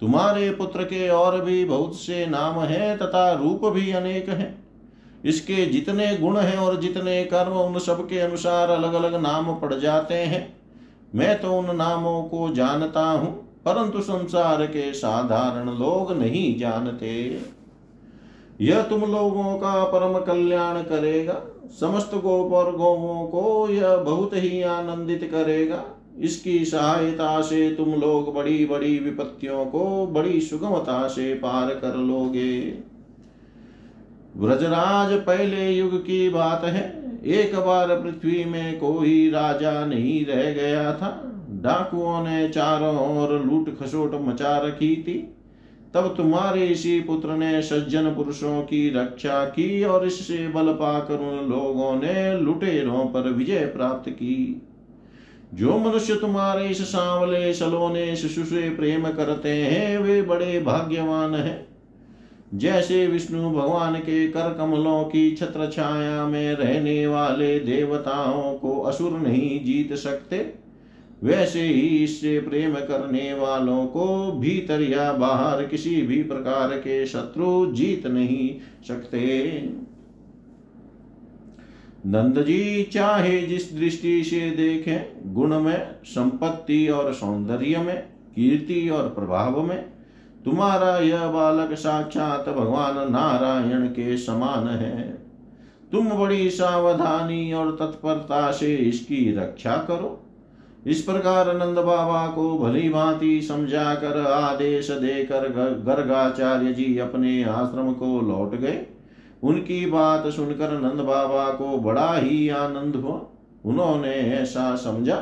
तुम्हारे 0.00 0.50
पुत्र 0.50 0.84
के 0.84 1.08
और 1.08 1.40
भी 1.40 1.64
बहुत 1.64 1.96
से 1.96 2.26
नाम 2.26 2.58
हैं 2.60 2.96
तथा 2.98 3.32
रूप 3.32 3.64
भी 3.66 3.90
अनेक 3.92 4.28
हैं। 4.28 4.64
इसके 5.24 5.66
जितने 5.66 6.16
गुण 6.16 6.38
हैं 6.38 6.56
और 6.56 6.80
जितने 6.80 7.22
कर्म 7.24 7.52
उन 7.52 7.78
सब 7.78 8.06
के 8.08 8.18
अनुसार 8.18 8.70
अलग 8.70 8.94
अलग 8.94 9.14
नाम 9.22 9.54
पड़ 9.54 9.74
जाते 9.74 10.14
हैं। 10.14 10.56
मैं 11.14 11.40
तो 11.40 11.58
उन 11.58 11.76
नामों 11.76 12.22
को 12.22 12.48
जानता 12.50 13.00
हूँ। 13.00 13.45
परंतु 13.66 14.00
संसार 14.00 14.66
के 14.66 14.92
साधारण 14.92 15.68
लोग 15.70 16.12
नहीं 16.18 16.58
जानते। 16.58 17.40
यह 18.60 18.82
तुम 18.82 19.00
लोगों 19.00 19.58
का 19.58 19.84
परम 19.84 20.18
कल्याण 20.18 20.82
करेगा। 20.82 21.42
समस्त 21.80 22.14
गोप 22.14 22.52
और 22.52 22.76
गौवों 22.76 23.26
को 23.26 23.68
यह 23.70 23.96
बहुत 23.96 24.30
ही 24.34 24.62
आनंदित 24.62 25.28
करेगा। 25.32 25.84
इसकी 26.18 26.64
सहायता 26.64 27.40
से 27.40 27.70
तुम 27.70 27.94
लोग 27.94 28.34
बड़ी 28.34 28.64
बड़ी 28.66 28.98
विपत्तियों 28.98 29.66
को 29.66 30.06
बड़ी 30.06 30.40
सुगमता 30.40 31.08
से 31.08 31.34
पार 31.34 31.74
कर 31.74 31.96
लोगे। 31.96 32.74
व्रजराज, 34.36 35.12
पहले 35.12 35.70
युग 35.70 35.98
की 36.02 36.28
बात 36.28 36.64
है। 36.64 36.84
एक 37.24 37.56
बार 37.56 37.88
पृथ्वी 37.88 38.44
में 38.44 38.78
कोई 38.78 39.30
राजा 39.30 39.86
नहीं 39.86 40.26
रह 40.26 40.50
गया 40.52 40.92
था। 40.92 41.35
डाकुओं 41.56 42.22
ने 42.24 42.48
चारों 42.48 43.18
ओर 43.18 43.32
लूट 43.44 43.78
खसोट 43.78 44.14
मचा 44.14 44.56
रखी 44.58 44.94
थी। 44.96 45.32
तब 45.94 46.14
तुम्हारे 46.16 46.66
इसी 46.66 47.00
पुत्र 47.00 47.28
ने 47.28 47.62
सज्जन 47.62 48.14
पुरुषों 48.14 48.62
की 48.62 48.88
रक्षा 48.90 49.44
की 49.44 49.84
और 49.84 50.06
इससे 50.06 50.48
बल 50.48 50.72
पाकर 50.72 51.14
उन 51.14 51.48
लोगों 51.50 51.94
ने 51.96 52.40
लुटेरों 52.40 53.04
पर 53.04 53.30
विजय 53.30 53.64
प्राप्त 53.66 54.10
की। 54.10 54.62
जो 55.54 55.78
मनुष्य 55.78 56.14
तुम्हारे 56.14 56.66
इस 56.68 56.82
सांवले 56.82 57.54
सलोने 57.54 58.16
शिशु 58.16 58.44
से 58.44 58.68
प्रेम 58.70 59.08
करते 59.08 59.48
हैं, 59.48 59.98
वे 59.98 60.22
बड़े 60.22 60.60
भाग्यवान 60.60 61.34
हैं। 61.34 61.66
जैसे 62.54 63.06
विष्णु 63.06 63.50
भगवान 63.50 63.94
के 63.94 64.28
कर 64.28 64.54
कमलों 64.54 65.04
की 65.04 65.30
छत्र 65.36 65.70
छाया 65.70 66.26
में 66.26 66.52
रहने 66.54 67.06
वाले 67.06 67.58
देवताओं 67.60 68.54
को 68.54 68.80
असुर 68.80 69.12
नहीं 69.12 69.64
जीत 69.64 69.94
सकते 69.94 70.65
वैसे 71.22 71.60
ही 71.60 72.04
इससे 72.04 72.40
प्रेम 72.40 72.74
करने 72.74 73.34
वालों 73.34 73.86
को 73.86 74.32
भीतर 74.32 74.82
या 74.82 75.12
बाहर 75.12 75.66
किसी 75.66 76.02
भी 76.02 76.22
प्रकार 76.22 76.70
के 76.70 77.06
शत्रु 77.06 77.72
जीत 77.72 78.06
नहीं 78.06 78.56
सकते। 78.88 79.50
नंद 82.06 82.42
जी 82.42 82.82
चाहे 82.82 83.42
जिस 83.42 83.78
दृष्टि 83.78 84.24
से 84.24 84.50
देखें, 84.50 85.34
गुण 85.34 85.60
में, 85.60 85.88
संपत्ति 86.04 86.88
और 86.88 87.14
सौंदर्य 87.14 87.78
में, 87.78 88.02
कीर्ति 88.34 88.88
और 88.88 89.02
प्रभाव 89.02 89.62
में, 89.62 89.84
तुम्हारा 90.44 90.98
यह 90.98 91.26
बालक 91.26 91.72
साक्षात 91.74 92.48
भगवान 92.48 93.12
नारायण 93.12 93.86
के 93.86 94.16
समान 94.16 94.68
है। 94.68 95.18
तुम 95.92 96.10
बड़ी 96.10 96.50
सावधानी 96.50 97.52
और 97.52 97.70
तत्परता 97.70 98.52
से 98.52 98.76
इसकी 98.76 99.32
रक्षा 99.36 99.76
करो। 99.76 100.22
इस 100.86 101.00
प्रकार 101.02 101.54
नंद 101.56 101.78
बाबा 101.78 102.26
को 102.26 102.58
भली 102.58 102.88
भांति 102.88 103.42
समझा 103.42 103.94
कर 103.94 104.20
आदेश 104.26 104.90
देकर 104.90 105.48
गर्गाचार्य 105.86 106.72
जी 106.72 106.98
अपने 106.98 107.42
आश्रम 107.44 107.92
को 107.92 108.20
लौट 108.20 108.54
गए। 108.54 108.86
उनकी 109.42 109.86
बात 109.86 110.26
सुनकर 110.26 110.80
नंद 110.80 111.00
बाबा 111.00 111.50
को 111.50 111.78
बड़ा 111.78 112.16
ही 112.16 112.48
आनंद 112.48 112.96
हुआ। 112.96 113.20
उन्होंने 113.64 114.14
ऐसा 114.14 114.76
समझा 114.76 115.16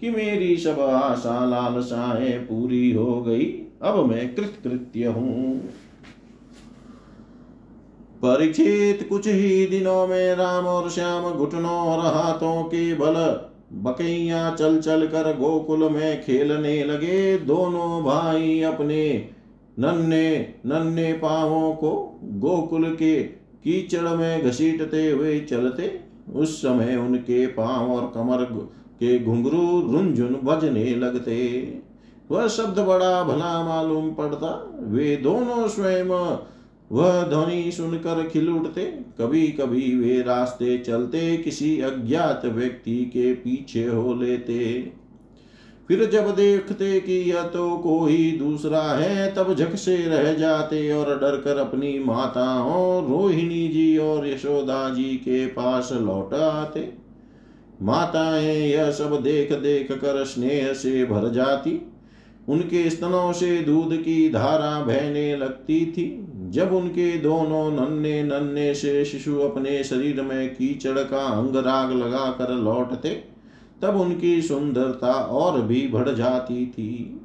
कि 0.00 0.10
मेरी 0.10 0.56
सब 0.56 0.80
आशा 0.80 1.44
लालसाएँ 1.44 2.38
पूरी 2.38 2.92
हो 2.92 3.20
गई। 3.22 3.44
अब 3.82 4.04
मैं 4.06 4.34
कृतकृत्य 4.34 5.06
हूँ। 5.06 5.58
परीक्षित 8.22 9.06
कुछ 9.08 9.26
ही 9.28 9.66
दिनों 9.66 10.06
में 10.06 10.34
राम 10.34 10.66
और 10.66 10.90
श्याम 10.90 11.30
घुटनों 11.30 11.78
और 11.78 12.14
हाथों 12.14 12.62
के 12.62 12.94
बल 12.94 13.14
बकैया 13.72 14.54
चल 14.54 14.80
चल 14.80 15.06
कर 15.06 15.36
गोकुल 15.36 15.88
में 15.88 16.22
खेलने 16.22 16.84
लगे। 16.84 17.38
दोनों 17.38 18.02
भाई 18.04 18.60
अपने 18.62 19.28
नन्हे 19.78 20.38
नन्हे 20.66 21.12
पावों 21.12 21.72
को 21.72 22.20
गोकुल 22.22 22.84
के 22.94 23.22
कीचड़ 23.64 24.08
में 24.08 24.42
घसीटते 24.42 25.10
हुए 25.10 25.38
चलते। 25.40 26.00
उस 26.34 26.58
समय 26.58 26.96
उनके 26.96 27.46
पाँव 27.46 27.92
और 27.92 28.12
कमर 28.14 28.44
के 28.94 29.18
घुंघरू 29.18 29.80
रुंझुन 29.92 30.40
बजने 30.44 30.84
लगते। 30.96 31.38
वह 32.30 32.48
शब्द 32.48 32.78
बड़ा 32.78 33.22
भला 33.24 33.62
मालूम 33.64 34.10
पड़ता। 34.10 34.76
वे 34.80 35.16
दोनों 35.16 35.68
स्वयं 35.68 36.08
वह 36.92 37.22
ध्वनि 37.22 37.72
सुनकर 37.72 38.28
खिल 38.28 38.48
उठते। 38.48 38.84
कभी 39.18 39.48
कभी 39.48 39.96
वे 39.96 40.22
रास्ते 40.22 40.78
चलते 40.78 41.36
किसी 41.36 41.80
अज्ञात 41.80 42.42
व्यक्ति 42.44 43.04
के 43.04 43.34
पीछे 43.34 43.84
हो 43.84 44.14
लेते। 44.14 44.92
फिर 45.88 46.04
जब 46.04 46.36
देखते 46.36 47.00
कि 47.00 47.12
यह 47.12 47.42
तो 47.42 47.76
कोई 47.76 48.30
दूसरा 48.32 48.82
है, 48.82 49.34
तब 49.34 49.54
झक 49.54 49.74
से 49.74 49.96
रह 49.96 50.32
जाते 50.32 50.92
और 50.92 51.18
डर 51.18 51.36
कर 51.36 51.56
अपनी 51.56 51.98
माताओं 51.98 53.10
रोहिणी 53.10 53.68
जी 53.68 53.98
और 53.98 54.28
यशोदा 54.28 54.88
जी 54.94 55.04
के 55.04 55.46
पास 55.46 55.92
लौट 55.92 56.34
आते। 56.34 56.92
माताएँ 57.82 58.56
यह 58.56 58.90
सब 58.90 59.22
देख 59.22 59.52
देख 59.52 59.92
कर 59.92 60.24
स्नेह 60.24 60.72
से 60.72 61.04
भर 61.04 61.30
जाती। 61.30 61.86
उनके 62.48 62.90
स्तनों 62.90 63.32
से 63.32 63.58
दूध 63.58 63.96
की 63.96 64.30
धारा 64.30 64.84
बहने 64.84 65.36
लगती 65.36 65.86
थी। 65.86 66.26
जब 66.50 66.72
उनके 66.72 67.18
दोनों 67.18 67.70
नन्हे 67.70 68.22
नन्हे 68.22 68.74
से 68.74 69.04
शिशु 69.04 69.38
अपने 69.38 69.84
शरीर 69.84 70.22
में 70.22 70.54
कीचड़ 70.54 70.98
का 70.98 71.18
अंग 71.18 71.56
राग 71.56 71.92
लगा 71.92 72.30
कर 72.30 72.54
लौटते, 72.54 73.08
तब 73.82 73.96
उनकी 73.96 74.42
सुंदरता 74.42 75.12
और 75.12 75.62
भी 75.62 75.88
बढ़ 75.88 76.08
जाती 76.08 76.66
थी। 76.66 77.20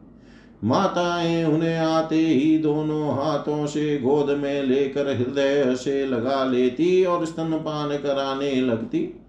माताएँ 0.63 1.43
उन्हें 1.43 1.77
आते 1.77 2.27
ही 2.27 2.57
दोनों 2.57 3.15
हाथों 3.15 3.67
से 3.67 3.97
गोद 3.97 4.37
में 4.37 4.63
लेकर 4.63 5.07
हृदय 5.15 5.75
से 5.75 6.05
लगा 6.05 6.45
लेती 6.45 7.05
और 7.05 7.25
स्तनपान 7.25 7.97
कराने 7.97 8.55
लगती। 8.55 9.21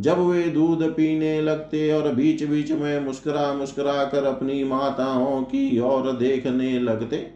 जब 0.00 0.18
वे 0.18 0.42
दूध 0.42 0.82
पीने 0.82 1.40
लगते 1.42 1.92
और 1.92 2.14
बीच 2.14 2.44
बीच 2.44 2.72
में 2.72 3.00
मुस्कुरा 3.00 3.54
मुस्कुरा 3.54 4.04
कर 4.04 4.24
अपनी 4.24 4.64
माताओं 4.64 5.42
की 5.42 5.80
ओर 5.80 6.12
देखने 6.12 6.78
लगते 6.80 7.35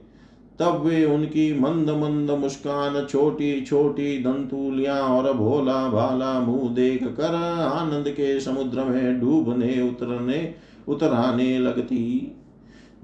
तब 0.61 0.82
वे 0.86 1.04
उनकी 1.04 1.61
मंद 1.61 1.90
मंद 1.90 2.30
मुस्कान 2.30 3.06
छोटी 3.06 3.61
छोटी 3.61 4.18
दंतुलियाँ 4.18 5.00
और 5.00 5.32
भोला 5.32 5.88
भाला 5.88 6.40
मुँह 6.40 6.74
देख 6.74 7.04
कर 7.04 7.34
आनंद 7.74 8.08
के 8.08 8.40
समुद्र 8.40 8.84
में 8.84 9.20
डूबने, 9.20 9.80
उतरने, 9.82 10.54
उतराने 10.88 11.58
लगती। 11.58 12.36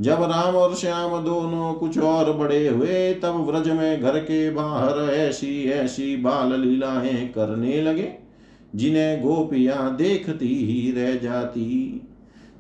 जब 0.01 0.23
राम 0.23 0.57
और 0.57 0.75
श्याम 0.75 1.25
दोनों 1.25 1.73
कुछ 1.75 1.99
और 1.99 2.33
बड़े 2.33 2.69
हुए, 2.69 3.15
तब 3.15 3.47
व्रज 3.49 3.69
में 3.69 4.03
घर 4.03 4.19
के 4.19 4.51
बाहर 4.51 5.15
ऐसी 5.15 5.65
ऐसी 5.65 6.17
बाल 6.17 6.61
लीलाएँ 6.61 7.29
करने 7.29 7.83
लगे, 7.83 8.13
जिन्हें 8.75 9.23
गोपियाँ 9.23 9.97
देखती 9.97 10.49
ही 10.49 10.93
रह 10.93 11.15
जाती। 11.17 12.03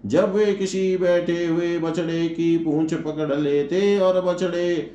जब 0.05 0.34
वे 0.34 0.53
किसी 0.55 0.97
बैठे 0.97 1.47
हुए 1.47 1.78
बछड़े 1.78 2.28
की 2.28 2.57
पूंछ 2.59 2.94
पकड़ 2.94 3.34
लेते 3.34 3.99
और 3.99 4.20
बछड़े 4.20 4.90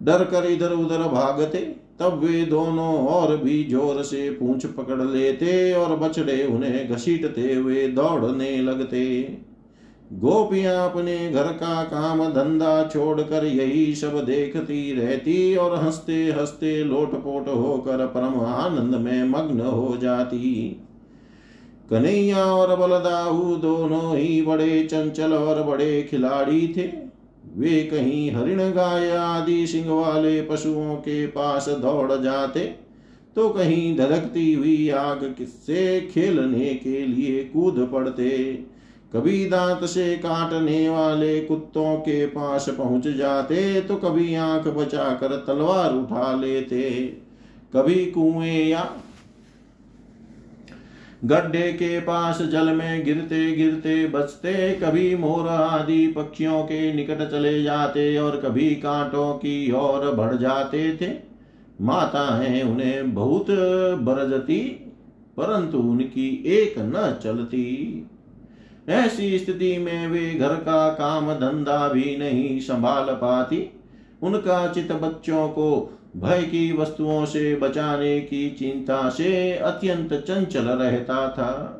डर 0.00 0.24
कर 0.24 0.46
इधर 0.46 0.72
उधर 0.72 1.02
भागते, 1.08 1.58
तब 2.00 2.18
वे 2.18 2.44
दोनों 2.44 2.94
और 3.06 3.36
भी 3.36 3.62
ज़ोर 3.64 4.02
से 4.02 4.30
पूंछ 4.30 4.66
पकड़ 4.66 5.00
लेते 5.02 5.72
और 5.72 5.96
बछड़े 5.96 6.42
उन्हें 6.44 6.88
घसीटते 6.88 7.54
हुए 7.54 7.86
दौड़ने 7.88 8.56
लगते। 8.58 9.22
गोपियाँ 10.12 10.90
अपने 10.90 11.16
घर 11.30 11.46
का 11.52 11.82
काम 11.84 12.24
धंधा 12.28 12.88
छोड़कर 12.88 13.44
यही 13.44 13.94
सब 13.94 14.18
देखती 14.24 14.92
रहती 14.92 15.56
और 15.56 15.76
हँसते 15.76 16.24
हँसते 16.30 16.72
लोटपोट 16.84 17.48
होकर 17.48 18.06
परम 18.06 18.40
आनंद 18.40 18.94
में 18.94 19.24
मग्न 19.24 19.60
हो 19.60 19.96
जाती। 19.96 20.80
कन्हैया 21.90 22.44
और 22.46 22.74
बलदाऊ 22.76 23.54
दोनों 23.56 24.16
ही 24.16 24.40
बड़े 24.42 24.82
चंचल 24.82 25.32
और 25.32 25.62
बड़े 25.62 26.02
खिलाड़ी 26.02 26.66
थे। 26.68 26.90
वे 27.56 27.82
कहीं 27.84 28.30
हरिण 28.30 28.60
गाय 28.72 29.10
आदि 29.10 29.66
सिंह 29.66 29.90
वाले 29.90 30.40
पशुओं 30.42 30.94
के 30.96 31.26
पास 31.26 31.68
दौड़ 31.80 32.12
जाते 32.14 32.60
तो 33.36 33.48
कहीं 33.48 33.96
धधकती 33.96 34.52
हुई 34.52 34.88
आग 34.90 35.34
से 35.42 36.00
खेलने 36.06 36.74
के 36.74 37.04
लिए 37.06 37.44
कूद 37.44 37.78
पड़ते। 37.92 38.30
कभी 39.12 39.44
दांत 39.46 39.84
से 39.84 40.14
काटने 40.16 40.88
वाले 40.88 41.40
कुत्तों 41.40 41.96
के 41.96 42.24
पास 42.26 42.68
पहुँच 42.68 43.08
जाते 43.08 43.80
तो 43.80 43.96
कभी 43.96 44.34
आँख 44.34 44.66
बचाकर 44.68 45.36
तलवार 45.46 45.94
उठा 45.94 46.34
लेते। 46.34 46.90
कभी 47.72 48.04
कुएँ 48.06 48.64
या 48.68 48.82
गड्ढे 51.24 51.72
के 51.72 52.00
पास 52.00 52.42
जल 52.42 52.68
में 52.68 53.04
गिरते 53.04 53.52
गिरते 53.52 54.06
बचते, 54.06 54.72
कभी 54.74 55.16
मोर 55.16 55.48
आदि 55.48 56.06
पक्षियों 56.06 56.62
के 56.62 56.92
निकट 56.92 57.30
चले 57.30 57.62
जाते 57.62 58.18
और 58.18 58.36
कभी 58.36 58.70
कांटों 58.70 59.34
की 59.34 59.72
ओर 59.72 60.14
बढ़ 60.14 60.36
जाते 60.36 60.98
थे। 61.00 61.10
माताएँ 61.80 62.62
उन्हें 62.62 63.14
बहुत 63.14 63.46
बरजती, 64.00 64.60
परंतु 65.36 65.78
उनकी 65.78 66.44
एक 66.46 66.74
न 66.78 67.18
चलती। 67.22 68.06
ऐसी 68.88 69.38
स्थिति 69.38 69.78
में 69.78 70.06
वे 70.06 70.34
घर 70.34 70.54
का 70.54 70.88
काम 70.88 71.34
धंधा 71.34 71.88
भी 71.88 72.16
नहीं 72.16 72.60
संभाल 72.60 73.14
पाती। 73.14 73.70
उनका 74.22 74.72
चित 74.72 74.92
बच्चों 74.92 75.48
को 75.48 75.98
भय 76.16 76.42
की 76.42 76.72
वस्तुओं 76.72 77.24
से 77.24 77.54
बचाने 77.56 78.20
की 78.20 78.50
चिंता 78.50 79.08
से 79.08 79.52
अत्यंत 79.52 80.12
चंचल 80.14 80.62
रहता 80.62 81.28
था। 81.28 81.78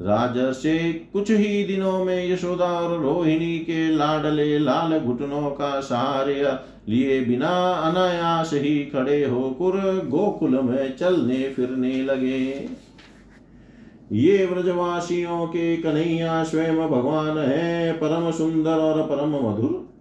राज 0.00 0.54
से 0.54 0.92
कुछ 0.92 1.30
ही 1.30 1.64
दिनों 1.64 2.04
में 2.04 2.32
यशोदा 2.32 2.66
और 2.66 3.00
रोहिणी 3.00 3.58
के 3.58 3.88
लाडले 3.88 4.58
लाल 4.58 4.98
घुटनों 4.98 5.50
का 5.50 5.80
सहारे 5.80 6.42
लिए 6.88 7.20
बिना 7.20 7.50
अनायास 7.72 8.50
ही 8.54 8.84
खड़े 8.84 9.24
होकर 9.24 10.06
गोकुल 10.08 10.60
में 10.60 10.96
चलने 10.96 11.48
फिरने 11.48 12.02
लगे। 12.02 12.68
ये 14.12 14.46
व्रजवासियों 14.46 15.46
के 15.46 15.76
कन्हैया 15.76 16.42
स्वयं 16.44 16.76
भगवान 16.76 17.38
है, 17.38 17.92
परम 17.92 18.30
सुंदर 18.30 18.70
और 18.70 19.02
परम 19.02 19.30
मधुर। 19.30 19.91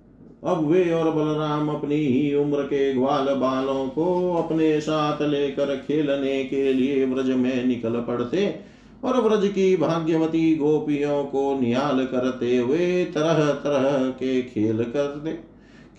अब 0.43 0.65
वे 0.67 0.89
और 0.91 1.11
बलराम 1.11 1.69
अपनी 1.69 1.95
ही 1.95 2.33
उम्र 2.35 2.63
के 2.63 2.93
ग्वाल 2.93 3.25
बालों 3.25 3.87
को 3.87 4.33
अपने 4.35 4.81
साथ 4.81 5.21
लेकर 5.21 5.75
खेलने 5.77 6.43
के 6.43 6.73
लिए 6.73 7.05
व्रज 7.05 7.29
में 7.29 7.65
निकल 7.65 7.99
पड़ते 8.01 8.55
और 9.03 9.21
व्रज 9.21 9.47
की 9.47 9.75
भाग्यवती 9.77 10.55
गोपियों 10.55 11.23
को 11.23 11.59
निहाल 11.59 12.05
करते 12.05 12.57
हुए 12.57 13.05
तरह 13.05 13.51
तरह 13.51 14.09
के 14.09 14.41
खेल 14.41 14.83
करते, 14.83 15.33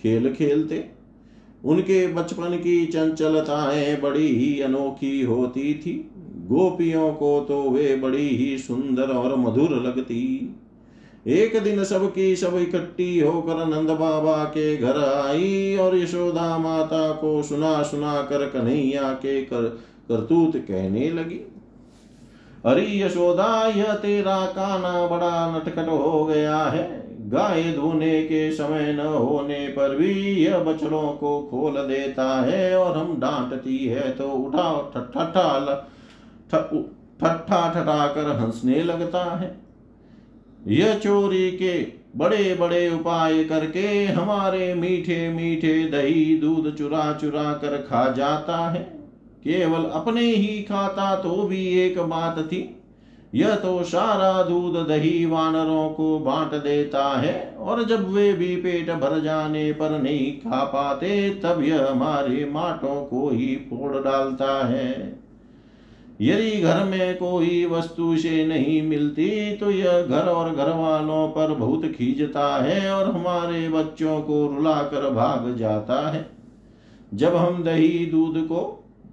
खेल 0.03 0.32
खेलते। 0.34 0.84
उनके 1.64 2.07
बचपन 2.07 2.57
की 2.57 2.86
चंचलताएँ 2.86 4.01
बड़ी 4.01 4.26
ही 4.26 4.61
अनोखी 4.61 5.22
होती 5.22 5.74
थी। 5.74 6.11
गोपियों 6.49 7.12
को 7.12 7.40
तो 7.49 7.62
वे 7.70 7.97
बड़ी 7.97 8.28
ही 8.28 8.59
सुंदर 8.59 9.03
और 9.03 9.36
मधुर 9.36 9.70
लगती। 9.70 10.55
एक 11.27 11.62
दिन 11.62 11.85
सबकी 11.85 12.37
सब 12.37 12.57
इकट्ठी 12.57 13.20
सब 13.20 13.27
होकर 13.27 13.66
नंद 13.66 13.91
बाबा 13.91 14.45
के 14.45 14.77
घर 14.77 14.99
आई 15.05 15.77
और 15.77 15.97
यशोदा 15.97 16.59
माता 16.59 17.12
को 17.12 17.43
सुना 17.43 17.83
सुना 17.83 18.23
कर 18.23 18.47
कन्हैया 18.47 19.12
के 19.12 19.43
कर, 19.43 19.62
करतूत 20.09 20.57
कहने 20.57 21.11
लगी। 21.11 21.41
अरे 22.64 23.01
यशोदा, 23.01 23.66
यह 23.66 23.95
तेरा 23.95 24.47
काना 24.47 25.07
बड़ा 25.07 25.57
नटखट 25.57 25.89
हो 25.89 26.25
गया 26.25 26.57
है। 26.57 27.03
गाय 27.31 27.62
धोने 27.62 28.23
के 28.23 28.53
समय 28.53 28.93
न 28.93 29.01
होने 29.01 29.68
पर 29.68 29.97
भी 29.97 30.12
यह 30.45 30.59
बछड़ों 30.59 31.12
को 31.12 31.41
खोल 31.43 31.73
देता 31.73 32.43
है 32.43 32.77
और 32.77 32.97
हम 32.97 33.20
डांटती 33.20 33.79
है 33.79 34.11
तो 34.11 34.29
उठा, 34.29 34.93
ठट्ठा 34.95 35.25
ठट्ठा 36.53 37.68
ठटा 37.75 38.07
कर 38.07 38.37
हंसने 38.37 38.83
लगता 38.83 39.25
है। 39.37 39.61
यह 40.68 40.98
चोरी 40.98 41.50
के 41.50 42.02
बड़े 42.16 42.54
बड़े 42.54 42.90
उपाय 42.90 43.44
करके 43.44 44.06
हमारे 44.06 44.74
मीठे 44.74 45.28
मीठे 45.28 45.84
दही 45.84 46.36
दूध 46.36 46.76
चुरा 46.76 47.18
चुरा 47.20 47.52
कर 47.52 47.76
खा 47.76 48.12
जाता 48.12 48.70
है। 48.70 48.82
केवल 49.44 49.84
अपने 49.84 50.20
ही 50.20 50.62
खाता 50.62 51.16
तो 51.16 51.42
भी 51.42 51.66
एक 51.66 51.98
बात 51.98 52.38
थी। 52.38 52.78
यह 53.34 53.54
तो 53.54 53.82
सारा 53.82 54.42
दूध 54.42 54.88
दही 54.88 55.26
वानरों 55.26 55.90
को 55.90 56.18
बांट 56.18 56.50
देता 56.50 57.08
है 57.20 57.56
और 57.58 57.84
जब 57.84 58.12
वे 58.12 58.32
भी 58.32 58.56
पेट 58.56 58.90
भर 58.90 59.20
जाने 59.20 59.72
पर 59.72 60.02
नहीं 60.02 60.32
खा 60.32 60.64
पाते, 60.64 61.30
तब 61.30 61.62
यह 61.62 61.90
हमारे 61.90 62.50
माटों 62.52 63.04
को 63.04 63.30
ही 63.30 63.46
फोड़ 63.46 64.04
डालता 64.04 64.66
है। 64.66 65.22
यदि 66.23 66.51
घर 66.53 66.83
में 66.85 67.16
कोई 67.16 67.64
वस्तु 67.66 68.16
से 68.16 68.45
नहीं 68.47 68.81
मिलती 68.83 69.57
तो 69.57 69.70
यह 69.70 70.03
घर 70.03 70.29
और 70.29 70.55
घर 70.55 70.68
वालों 70.70 71.27
पर 71.29 71.55
बहुत 71.55 71.87
खींचता 71.93 72.47
है 72.64 72.91
और 72.93 73.11
हमारे 73.11 73.68
बच्चों 73.68 74.20
को 74.20 74.47
रुलाकर 74.47 75.09
भाग 75.11 75.55
जाता 75.57 75.99
है। 76.11 76.25
जब 77.14 77.37
हम 77.37 77.62
दही, 77.64 78.07
दूध 78.07 78.39
को 78.47 78.61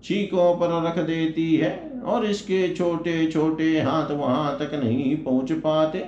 चीकों 0.04 0.54
पर 0.56 0.82
रख 0.84 1.00
देती 1.00 1.56
है 1.56 1.72
और 2.06 2.26
इसके 2.26 2.68
छोटे 2.76 3.26
छोटे 3.28 3.80
हाथ 3.80 4.12
वहाँ 4.12 4.58
तक 4.60 4.74
नहीं 4.76 5.16
पहुँच 5.18 5.52
पाते, 5.54 6.00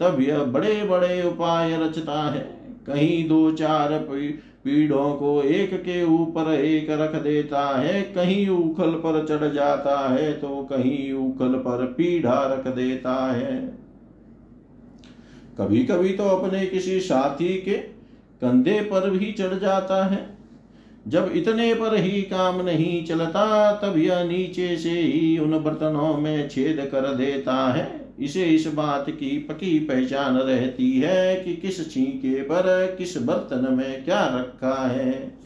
तब 0.00 0.20
यह 0.20 0.42
बड़े 0.46 0.82
बड़े 0.84 1.22
उपाय 1.22 1.76
रचता 1.76 2.20
है। 2.30 2.40
कहीं 2.86 3.28
दो 3.28 3.50
चार 3.52 3.98
पीड़ों 4.68 5.12
को 5.14 5.42
एक 5.42 5.72
के 5.74 6.02
ऊपर 6.04 6.52
एक 6.54 6.90
रख 6.90 7.14
देता 7.22 7.60
है, 7.78 8.00
कहीं 8.02 8.48
उखल 8.48 8.90
पर 8.94 9.24
चढ़ 9.26 9.52
जाता 9.54 9.96
है 10.08 10.32
तो 10.32 10.48
कहीं 10.62 11.12
उखल 11.12 11.54
पर 11.58 11.84
पीढ़ा 11.92 12.42
रख 12.46 12.66
देता 12.74 13.14
है। 13.32 13.56
कभी 15.58 15.84
कभी 15.84 16.08
तो 16.08 16.24
अपने 16.24 16.66
किसी 16.66 16.98
साथी 17.00 17.54
के 17.58 17.76
कंधे 18.42 18.80
पर 18.82 19.08
भी 19.10 19.32
चढ़ 19.32 19.58
जाता 19.58 20.04
है। 20.06 20.26
जब 21.08 21.32
इतने 21.34 21.72
पर 21.74 21.94
ही 21.96 22.22
काम 22.22 22.60
नहीं 22.60 23.04
चलता, 23.04 23.72
तब 23.74 23.96
यह 23.98 24.22
नीचे 24.24 24.76
से 24.76 24.90
ही 24.90 25.38
उन 25.38 25.58
बर्तनों 25.58 26.16
में 26.18 26.48
छेद 26.48 26.88
कर 26.92 27.14
देता 27.14 27.54
है। 27.72 27.97
इसे 28.20 28.44
इस 28.44 28.66
बात 28.74 29.06
की 29.10 29.38
पकी 29.38 29.78
पहचान 29.78 30.36
रहती 30.36 30.92
है 30.92 31.36
कि 31.36 31.56
किस 31.56 31.90
छींके 31.90 32.42
पर 32.42 32.94
किस 32.98 33.22
बर्तन 33.22 33.74
में 33.74 34.04
क्या 34.04 34.26
रखा 34.26 34.88
है। 34.88 35.38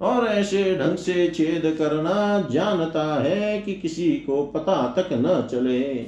और 0.00 0.26
ऐसे 0.26 0.78
ढंग 0.78 0.96
से 0.96 1.28
छेद 1.28 1.76
करना 1.78 2.48
जानता 2.52 3.22
है 3.22 3.60
कि 3.60 3.74
किसी 3.74 4.10
को 4.10 4.42
पता 4.42 4.94
तक 4.98 5.08
न 5.12 5.48
चले। 5.50 6.06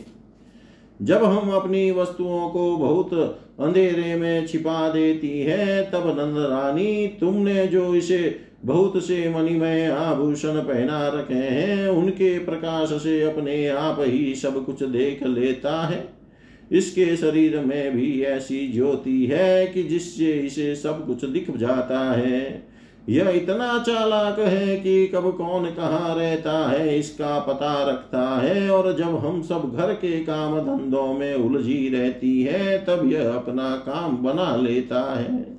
जब 1.02 1.24
हम 1.24 1.50
अपनी 1.50 1.90
वस्तुओं 1.90 2.50
को 2.50 2.76
बहुत 2.76 3.14
अंधेरे 3.60 4.16
में 4.16 4.46
छिपा 4.46 4.88
देती 4.88 5.40
है, 5.40 5.90
तब 5.90 6.06
नंद 6.08 6.38
रानी, 6.38 7.06
तुमने 7.06 7.66
जो 7.66 7.94
इसे 7.94 8.47
बहुत 8.64 9.04
से 9.04 9.34
मणिमय 9.34 9.86
आभूषण 9.86 10.54
पहना 10.54 11.09
रखे 11.09 11.34
हैं, 11.34 11.88
उनके 11.88 12.38
प्रकाश 12.38 12.88
से 12.92 13.22
अपने 13.22 13.68
आप 13.68 13.96
ही 14.00 14.34
सब 14.34 14.64
कुछ 14.64 14.82
देख 14.82 15.22
लेता 15.22 15.86
है। 15.86 16.09
इसके 16.72 17.16
शरीर 17.16 17.61
में 17.61 17.96
भी 17.96 18.22
ऐसी 18.22 18.72
ज्योति 18.72 19.26
है 19.26 19.66
कि 19.66 19.82
जिससे 19.82 20.32
इसे 20.32 20.76
सब 20.76 21.06
कुछ 21.06 21.24
दिख 21.24 21.56
जाता 21.56 22.12
है। 22.12 22.68
यह 23.09 23.28
इतना 23.28 23.78
चालाक 23.78 24.38
है 24.38 24.76
कि 24.76 25.06
कब 25.06 25.36
कौन 25.36 25.64
कहाँ 25.64 26.18
रहता 26.18 26.70
है, 26.70 26.98
इसका 26.98 27.38
पता 27.38 27.90
रखता 27.90 28.40
है, 28.40 28.70
और 28.70 28.96
जब 28.96 29.16
हम 29.26 29.42
सब 29.42 29.72
घर 29.76 29.92
के 29.92 30.24
काम 30.24 30.61
धंधों 30.61 31.14
में 31.14 31.34
उलझी 31.34 31.88
रहती 31.88 32.42
है, 32.42 32.78
तब 32.78 33.12
यह 33.12 33.30
अपना 33.30 33.76
काम 33.76 34.16
बना 34.16 34.56
लेता 34.56 35.18
है। 35.20 35.57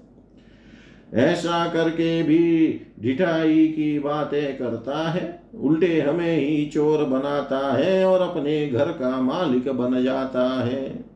ऐसा 1.13 1.65
करके 1.67 2.21
भी 2.23 2.81
ढिठाई 3.01 3.67
की 3.67 3.99
बातें 3.99 4.57
करता 4.57 4.97
है, 5.09 5.41
उल्टे 5.55 5.99
हमें 6.01 6.37
ही 6.37 6.65
चोर 6.65 7.03
बनाता 7.05 7.59
है 7.73 8.05
और 8.05 8.21
अपने 8.21 8.65
घर 8.67 8.91
का 8.93 9.09
मालिक 9.21 9.69
बन 9.71 10.03
जाता 10.03 10.47
है। 10.61 11.07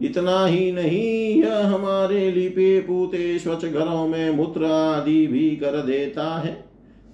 इतना 0.00 0.44
ही 0.46 0.70
नहीं, 0.72 1.34
यह 1.34 1.66
हमारे 1.66 2.30
लिपे 2.30 2.80
पूते 2.80 3.38
स्वच्छ 3.38 3.64
घरों 3.64 4.06
में 4.08 4.30
मूत्र 4.30 4.64
आदि 4.64 5.26
भी 5.26 5.48
कर 5.56 5.80
देता 5.82 6.26
है। 6.38 6.52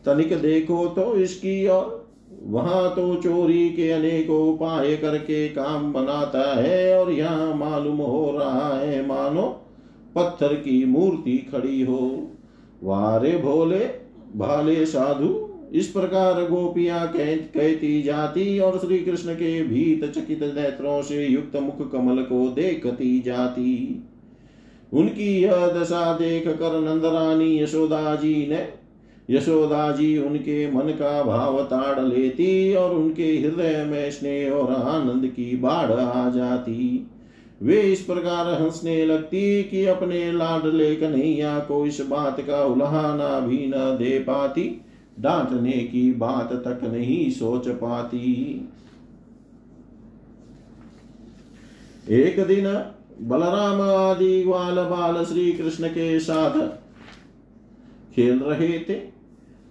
तनिक 0.06 0.36
देखो 0.42 0.86
तो 0.88 1.14
इसकी 1.16 1.66
और 1.66 2.04
वहाँ 2.42 2.88
तो 2.90 3.14
चोरी 3.14 3.68
के 3.68 3.90
अनेकों 3.90 4.40
उपाय 4.48 4.96
करके 4.96 5.46
काम 5.48 5.92
बनाता 5.92 6.42
है 6.54 6.98
और 6.98 7.10
यहाँ 7.12 7.54
मालूम 7.54 7.96
हो 7.96 8.30
रहा 8.38 8.68
है, 8.78 9.06
मानो 9.06 9.42
पत्थर 10.16 10.54
की 10.54 10.84
मूर्ति 10.84 11.36
खड़ी 11.52 11.82
हो। 11.82 12.28
वारे 12.84 13.36
भोले 13.38 13.84
भाले 14.36 14.84
साधु 14.86 15.34
इस 15.72 15.86
प्रकार 15.86 16.42
गोपियाँ 16.44 17.06
कह, 17.08 17.36
कहती 17.36 18.02
जाती 18.02 18.58
और 18.58 18.78
श्री 18.78 18.98
कृष्ण 18.98 19.34
के 19.34 19.62
भीत 19.62 20.04
चकित 20.04 20.42
नेत्रों 20.42 21.02
से 21.02 21.26
युक्त 21.26 21.56
मुख 21.56 21.90
कमल 21.92 22.22
को 22.22 22.48
देखती 22.48 23.20
जाती। 23.20 24.02
उनकी 24.92 25.42
यह 25.42 25.66
दशा 25.66 26.12
देख 26.12 26.46
कर 26.48 26.80
नंदरानी 26.80 27.62
यशोदा 27.62 28.14
जी 28.14 28.34
ने 28.46 28.66
यशोदा 29.30 29.90
जी 29.92 30.16
उनके 30.18 30.70
मन 30.70 30.90
का 30.90 31.22
भाव 31.22 31.62
ताड़ 31.62 32.00
लेती 32.00 32.74
और 32.74 32.94
उनके 32.94 33.26
हृदय 33.36 33.84
में 33.84 34.10
स्नेह 34.10 34.52
और 34.52 34.72
आनंद 34.72 35.26
की 35.26 35.56
बाढ़ 35.56 35.92
आ 35.92 36.28
जाती। 36.30 37.10
वे 37.62 37.80
इस 37.80 38.00
प्रकार 38.00 38.62
हंसने 38.62 39.06
लगती 39.06 39.62
कि 39.62 39.86
अपने 39.86 40.32
लाडले 40.32 40.96
कन्हैया 40.96 41.58
को 41.58 41.86
इस 41.86 42.00
बात 42.00 42.40
का 42.40 42.64
उल्हाना 42.64 43.40
भी 43.40 43.66
न 43.66 43.72
दे 43.72 44.18
पाती, 44.18 44.82
डांटने 45.20 45.72
की 45.72 46.12
बात 46.12 46.52
तक 46.52 46.80
नहीं 46.84 47.30
सोच 47.30 47.68
पाती। 47.68 48.68
एक 52.08 52.46
दिन 52.46 52.64
बलराम 53.20 53.80
आदि 53.80 54.42
ग्वाल 54.42 54.74
बाल 54.74 55.24
श्री 55.24 55.52
कृष्ण 55.52 55.88
के 55.88 56.20
साथ 56.20 56.58
खेल 58.14 58.38
रहे 58.38 58.78
थे। 58.78 59.00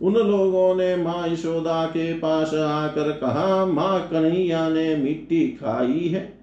उन 0.01 0.13
लोगों 0.13 0.75
ने 0.75 0.95
माँ 0.95 1.27
यशोदा 1.27 1.85
के 1.85 2.13
पास 2.13 2.53
आकर 2.53 3.11
कहा, 3.11 3.65
माँ, 3.65 4.07
कन्हैया 4.07 4.69
ने 4.69 4.95
मिट्टी 4.95 5.47
खाई 5.47 6.07
है। 6.07 6.34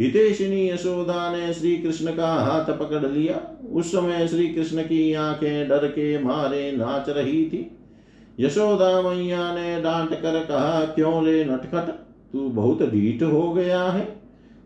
हितेशिनी 0.00 0.70
यशोदा 0.70 1.36
ने 1.36 1.52
श्री 1.54 1.76
कृष्ण 1.76 2.16
का 2.16 2.26
हाथ 2.26 2.78
पकड़ 2.78 3.06
लिया। 3.06 3.60
उस 3.72 3.92
समय 3.92 4.28
श्री 4.28 4.48
कृष्ण 4.48 4.82
की 4.82 5.12
आँखें 5.12 5.68
डर 5.68 5.86
के 5.86 6.18
मारे 6.18 6.72
नाच 6.72 7.08
रही 7.08 7.44
थी। 7.44 7.78
यशोदा 8.40 9.02
मैया 9.02 9.54
ने 9.54 9.82
डांट 9.82 10.10
कर 10.10 10.44
कहा, 10.44 10.84
क्यों 10.84 11.24
रे 11.24 11.44
नटखट? 11.44 11.88
तू 12.32 12.48
बहुत 12.48 12.82
ढीठ 12.82 13.22
हो 13.22 13.52
गया 13.52 13.82
है। 13.82 14.04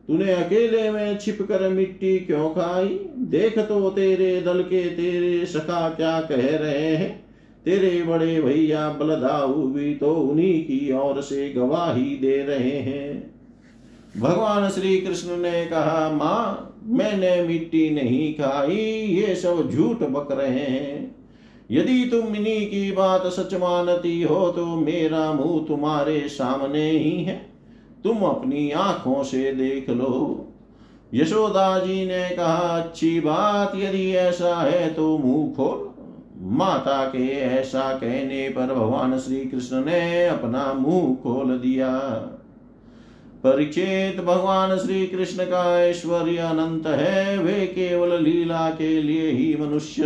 तूने 0.08 0.32
अकेले 0.32 0.90
में 0.90 1.18
छिप 1.18 1.38
कर 1.42 1.68
मिट्टी 1.68 2.18
क्यों 2.18 2.50
खाई? 2.50 2.88
देख 3.18 3.58
तो 3.58 3.90
तेरे 3.90 4.40
दल 4.40 4.62
के 4.62 4.84
तेरे 4.84 5.46
सखा 5.46 5.88
क्या 5.88 6.20
कह 6.20 6.56
रहे 6.56 6.96
हैं। 6.96 7.24
तेरे 7.64 8.02
बड़े 8.02 8.42
भैया 8.42 8.88
बलदाऊ 8.88 9.54
भी 9.54 9.94
तो 9.94 10.14
उन्हीं 10.14 10.64
की 10.64 10.92
ओर 10.92 11.20
से 11.20 11.50
गवाही 11.50 12.16
दे 12.16 12.42
रहे 12.42 12.78
हैं। 12.78 13.39
भगवान 14.18 14.68
श्री 14.68 15.00
कृष्ण 15.00 15.36
ने 15.36 15.66
कहा, 15.66 16.10
माँ, 16.10 16.66
मैंने 16.84 17.42
मिट्टी 17.42 17.90
नहीं 17.90 18.34
खाई, 18.34 18.76
ये 19.04 19.34
सब 19.34 19.70
झूठ 19.70 19.96
बक 19.96 20.28
रहे 20.32 20.48
हैं। 20.48 21.16
यदि 21.70 22.08
तुम 22.10 22.34
इन्हीं 22.34 22.66
की 22.66 22.92
बात 22.92 23.26
सच 23.26 23.54
मानती 23.54 24.22
हो 24.22 24.50
तो 24.50 24.66
मेरा 24.66 25.32
मुँह 25.32 25.64
तुम्हारे 25.68 26.28
सामने 26.28 26.90
ही 26.90 27.24
है। 27.24 27.50
तुम 28.04 28.16
अपनी 28.16 28.70
आँखों 28.70 29.22
से 29.22 29.52
देख 29.52 29.90
लो। 29.90 30.46
यशोदा 31.14 31.78
जी 31.78 32.06
ने 32.06 32.30
कहा, 32.30 32.82
अच्छी 32.82 33.20
बात, 33.20 33.72
यदि 33.76 34.12
ऐसा 34.12 34.56
है 34.56 34.94
तो 34.94 35.18
मुँह 35.18 35.52
खोल। 35.54 35.90
माता 36.42 37.04
के 37.04 37.28
ऐसा 37.40 37.92
कहने 37.92 38.48
पर 38.48 38.74
भगवान 38.74 39.18
श्री 39.18 39.40
कृष्ण 39.40 39.84
ने 39.84 40.26
अपना 40.26 40.74
मुँह 40.74 41.14
खोल 41.14 41.58
दिया। 41.58 41.98
परीक्षित 43.44 44.20
भगवान 44.20 44.78
श्री 44.78 45.06
कृष्ण 45.06 45.44
का 45.44 45.84
ऐश्वर्य 45.84 46.36
अनंत 46.36 46.86
है। 46.86 47.38
वे 47.38 47.66
केवल 47.66 48.22
लीला 48.22 48.70
के 48.70 49.02
लिए 49.02 49.30
ही 49.30 49.56
मनुष्य 49.60 50.02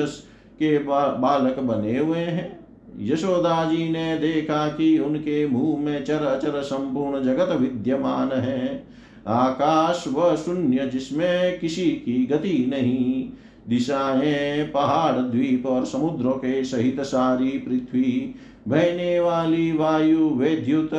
के 0.58 0.78
बालक 0.78 1.58
बने 1.58 1.98
हुए 1.98 2.18
हैं। 2.18 2.66
यशोदा 2.98 3.64
जी 3.64 3.88
ने 3.88 4.18
देखा 4.18 4.68
कि 4.68 4.98
उनके 4.98 5.46
मुँह 5.46 5.84
में 5.84 6.04
चर 6.04 6.24
अचर 6.24 6.62
संपूर्ण 6.62 7.24
जगत 7.24 7.48
विद्यमान 7.60 8.32
है। 8.32 8.86
आकाश 9.26 10.04
व 10.08 10.36
शून्य 10.36 10.90
जिसमें 10.92 11.58
किसी 11.58 11.90
की 11.90 12.26
गति 12.26 12.66
नहीं। 12.70 13.28
दिशाएँ, 13.68 14.64
पहाड़, 14.64 15.16
द्वीप 15.16 15.66
और 15.66 15.84
समुद्रों 15.84 16.32
के 16.32 16.64
सहित 16.64 17.00
सारी 17.00 17.48
पृथ्वी। 17.48 18.34
बहने 18.68 19.20
वाली 19.20 19.72
वायु, 19.72 20.28
विद्युत 20.28 20.90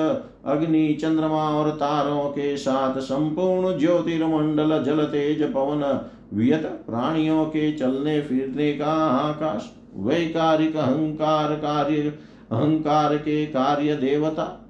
अग्नि, 0.45 0.93
चंद्रमा 0.93 1.49
और 1.49 1.69
तारों 1.69 2.29
के 2.29 2.57
साथ 2.57 2.99
संपूर्ण 2.99 3.77
ज्योतिर्मंडल 3.79 4.83
जल 4.83 5.03
तेज 5.03 5.43
पवन 5.43 6.09
वियत 6.33 6.65
प्राणियों 6.87 7.45
के 7.45 7.71
चलने 7.71 8.21
फिरने 8.21 8.73
का 8.73 8.91
आकाश, 9.07 9.71
वैकारिक 9.95 10.75
अहंकार 10.75 11.53
कार्य, 11.55 12.13
अहंकार 12.51 13.17
के 13.17 13.45
कार्य 13.45 13.95
देवता, 13.95 14.61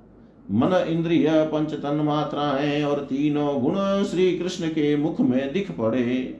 मन 0.51 0.85
इंद्रिय 0.87 1.29
पंच 1.29 1.73
तन 1.73 1.95
मात्राएँ 1.95 2.83
और 2.83 2.99
तीनों 2.99 3.61
गुण 3.61 4.03
श्री 4.03 4.37
कृष्ण 4.37 4.67
के 4.67 4.95
मुख 4.97 5.21
में 5.21 5.53
दिख 5.53 5.71
पड़े। 5.71 6.37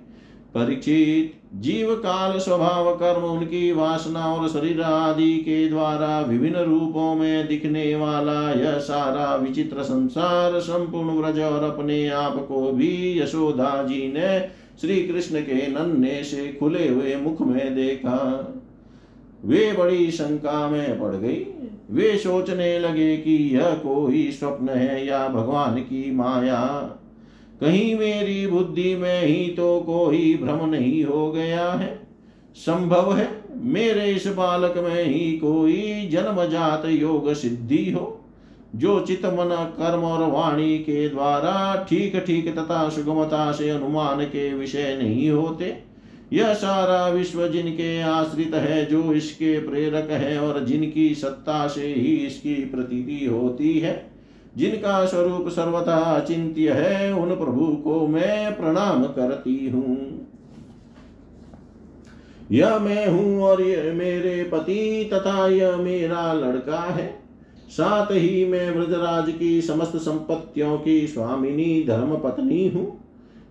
परीक्षित 0.55 1.33
जीव 1.55 1.95
काल 1.95 2.39
स्वभाव 2.39 2.95
कर्म 2.95 3.23
उनकी 3.23 3.71
वासना 3.71 4.25
और 4.33 4.47
शरीर 4.49 4.81
आदि 4.81 5.37
के 5.37 5.67
द्वारा 5.69 6.19
विभिन्न 6.21 6.57
रूपों 6.57 7.15
में 7.15 7.47
दिखने 7.47 7.95
वाला 7.95 8.51
यह 8.51 8.77
सारा 8.77 9.35
विचित्र 9.35 9.83
संसार 9.83 10.59
संपूर्ण 10.59 11.09
व्रज 11.09 11.39
और 11.39 11.63
अपने 11.63 12.07
आप 12.07 12.35
को 12.47 12.71
भी 12.71 13.19
यशोदा 13.19 13.83
जी 13.83 14.07
ने 14.07 14.39
श्री 14.81 15.01
कृष्ण 15.07 15.41
के 15.41 15.67
नन्हे 15.67 16.23
से 16.23 16.57
खुले 16.59 16.87
हुए 16.87 17.15
मुख 17.15 17.41
में 17.41 17.75
देखा। 17.75 18.17
वे 19.45 19.71
बड़ी 19.73 20.11
शंका 20.11 20.69
में 20.69 21.01
पड़ 21.01 21.15
गई। 21.15 21.45
वे 21.91 22.17
सोचने 22.17 22.79
लगे 22.79 23.17
कि 23.17 23.35
यह 23.55 23.69
कोई 23.69 24.31
स्वप्न 24.31 24.69
है 24.69 25.07
या 25.07 25.27
भगवान 25.27 25.75
की 25.75 26.11
माया। 26.15 26.63
कहीं 27.61 27.95
मेरी 27.95 28.45
बुद्धि 28.47 28.95
में 28.95 29.21
ही 29.21 29.47
तो 29.47 29.79
कोई 29.79 30.33
भ्रम 30.41 30.65
नहीं 30.69 31.03
हो 31.03 31.31
गया 31.31 31.71
है। 31.71 31.93
संभव 32.55 33.13
है 33.13 33.27
मेरे 33.63 34.09
इस 34.11 34.27
बालक 34.27 34.77
में 34.77 35.03
ही 35.03 35.31
कोई 35.37 36.07
जन्मजात 36.11 36.85
योग 36.85 37.33
सिद्धि 37.33 37.89
हो, 37.91 38.21
जो 38.75 38.99
चित 38.99 39.25
मन, 39.25 39.49
कर्म 39.77 40.03
और 40.03 40.23
वाणी 40.31 40.77
के 40.77 41.07
द्वारा 41.09 41.85
ठीक 41.89 42.15
ठीक 42.27 42.47
तथा 42.57 42.87
सुगमता 42.89 43.51
से 43.51 43.69
अनुमान 43.69 44.23
के 44.25 44.53
विषय 44.53 44.97
नहीं 45.01 45.29
होते। 45.29 45.75
यह 46.33 46.53
सारा 46.53 47.07
विश्व 47.07 47.47
जिनके 47.47 48.01
आश्रित 48.01 48.53
है, 48.53 48.85
जो 48.85 49.13
इसके 49.13 49.57
प्रेरक 49.59 50.09
है 50.11 50.37
और 50.39 50.63
जिनकी 50.65 51.13
सत्ता 51.15 51.67
से 51.67 51.87
ही 51.87 52.15
इसकी 52.17 52.55
प्रतीति 52.65 53.25
होती 53.25 53.79
है। 53.79 53.93
जिनका 54.57 55.05
स्वरूप 55.05 55.49
सर्वथा 55.49 55.95
अचिंत्य 55.95 56.71
है, 56.71 57.13
उन 57.13 57.35
प्रभु 57.35 57.65
को 57.65 58.07
मैं 58.07 58.57
प्रणाम 58.57 59.03
करती 59.03 59.69
हूँ। 59.69 60.27
यह 62.51 62.79
मैं 62.79 63.07
हूँ 63.07 63.43
और 63.43 63.61
ये 63.61 63.91
मेरे 63.91 64.43
पति 64.43 65.09
तथा 65.13 65.47
यह 65.47 65.77
मेरा 65.77 66.33
लड़का 66.33 66.79
है। 66.79 67.19
साथ 67.69 68.05
ही 68.05 68.45
मैं 68.45 68.73
ब्रजराज 68.73 69.33
की 69.39 69.61
समस्त 69.61 69.95
संपत्तियों 69.95 70.77
की 70.77 71.07
स्वामिनी 71.07 71.85
धर्म 71.87 72.15
पत्नी 72.15 72.67
हूँ। 72.67 73.01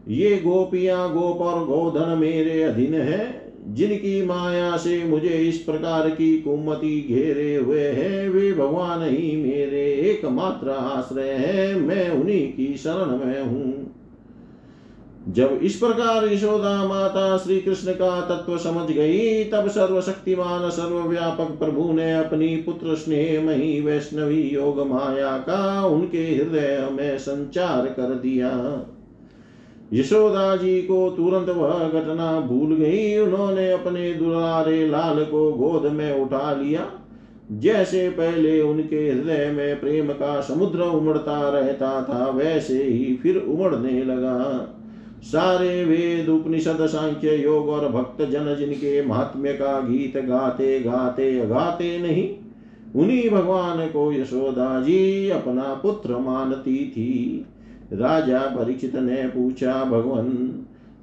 ये 0.09 0.37
गोपियाँ 0.37 1.13
गोप 1.13 1.41
और 1.41 1.65
गोधन 1.65 2.19
मेरे 2.19 2.63
अधीन 2.63 2.95
है। 2.95 3.44
जिनकी 3.69 4.27
माया 4.27 4.77
से 4.77 5.05
मुझे 5.05 5.29
इस 5.29 5.59
प्रकार 5.59 6.11
की 6.11 6.41
कुमति 6.41 7.07
घेरे 7.09 7.57
हुए 7.57 7.89
हैं, 7.89 8.29
वे 8.29 8.53
भगवान 8.53 9.03
ही 9.03 9.37
मेरे 9.37 9.93
एकमात्र 9.93 10.71
आश्रय 10.71 11.29
है, 11.29 11.81
मैं 11.81 12.11
उन्हीं 12.11 12.53
की 12.53 12.77
शरण 12.77 13.27
में 13.27 13.43
हूँ। 13.43 13.95
जब 15.29 15.61
इस 15.63 15.77
प्रकार 15.77 16.33
यशोदा 16.33 16.89
माता 16.89 17.39
श्री 17.39 17.61
कृष्ण 17.61 17.93
का 17.93 18.21
तत्व 18.21 18.59
समझ 18.59 18.91
गई, 18.91 19.45
तब 19.45 19.69
सर्वशक्तिमान 19.69 20.71
सर्वव्यापक 20.71 21.59
प्रभु 21.59 21.93
ने 21.93 22.13
अपनी 22.13 22.57
पुत्र 22.57 22.95
स्नेह 22.95 23.43
मही 23.43 23.81
वैष्णवी 23.81 24.43
योग 24.43 24.87
माया 24.87 25.39
का 25.39 25.87
उनके 25.87 26.35
हृदय 26.35 26.89
में 26.93 27.19
संचार 27.19 27.87
कर 27.87 28.15
दिया। 28.15 28.51
यशोदा 29.93 30.57
जी 30.57 30.83
को 30.83 31.11
तुरंत 31.11 31.49
वह 31.49 31.89
घटना 31.89 32.41
भूल 32.41 32.75
गई। 32.75 33.19
उन्होंने 33.19 33.71
अपने 33.73 34.15
दुलारे 34.15 34.87
लाल 34.87 35.25
को 35.25 35.53
गोद 35.53 35.93
में 35.93 36.21
उठा 36.21 36.55
लिया। 36.55 36.91
जैसे 37.53 38.09
पहले 38.09 38.61
उनके 38.61 39.09
हृदय 39.09 39.51
में 39.51 39.81
प्रेम 39.81 40.09
का 40.09 40.41
समुद्र 40.41 40.81
उमड़ता 40.81 41.49
रहता 41.49 42.03
था, 42.03 42.31
वैसे 42.31 42.83
ही 42.83 43.17
फिर 43.23 43.37
उमड़ने 43.37 44.05
लगा। 44.05 44.69
सारे 45.23 45.85
वेद, 45.85 46.29
उपनिषद, 46.29 46.87
सांख्य, 46.87 47.37
योग 47.37 47.69
और 47.69 47.89
भक्त 47.89 48.23
जन 48.23 48.57
जिनके 48.59 49.07
महात्म्य 49.07 49.53
का 49.53 49.81
गीत 49.81 50.17
गाते 50.17 50.81
गाते 50.81 51.47
गाते 51.47 51.99
नहीं, 51.99 52.35
उन्हीं 53.03 53.31
भगवान 53.31 53.87
को 53.87 54.13
यशोदा 54.13 54.81
जी 54.81 55.31
अपना 55.31 55.81
पुत्र 55.83 56.17
मानती 56.17 56.77
थी। 56.77 57.45
राजा 57.93 58.39
परीक्षित 58.39 58.97
ने 58.97 59.15
पूछा, 59.15 59.85
भगवान, 59.85 60.27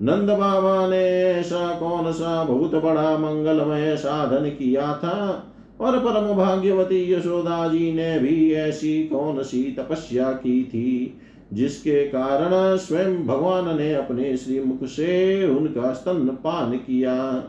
नंद 0.02 0.30
बाबा 0.30 0.88
ने 0.88 1.08
ऐसा 1.24 1.80
कौन 1.80 2.12
सा 2.12 2.44
बहुत 2.44 2.72
बड़ा 2.72 3.18
मंगलमय 3.18 3.96
साधन 3.96 4.50
किया 4.50 4.82
था? 4.82 5.48
और 5.80 6.00
परम 6.00 6.38
भाग्यवती 6.38 7.14
यशोदा 7.14 7.68
जी 7.68 7.94
ने 7.94 8.20
भी 8.20 8.54
ऐसी 8.54 9.04
कौन 9.04 9.44
सी 9.44 9.64
तपस्या 9.64 10.32
की 10.32 10.64
थी, 10.64 11.18
जिसके 11.54 12.04
कारण 12.04 12.78
स्वयं 12.78 13.28
भगवान 13.28 13.78
ने 13.78 13.94
अपने 13.94 14.38
श्री 14.38 14.60
मुख 14.60 14.84
से 14.84 15.46
उनका 15.46 15.94
स्तन 15.94 16.28
पान 16.44 16.72
किया? 16.72 17.44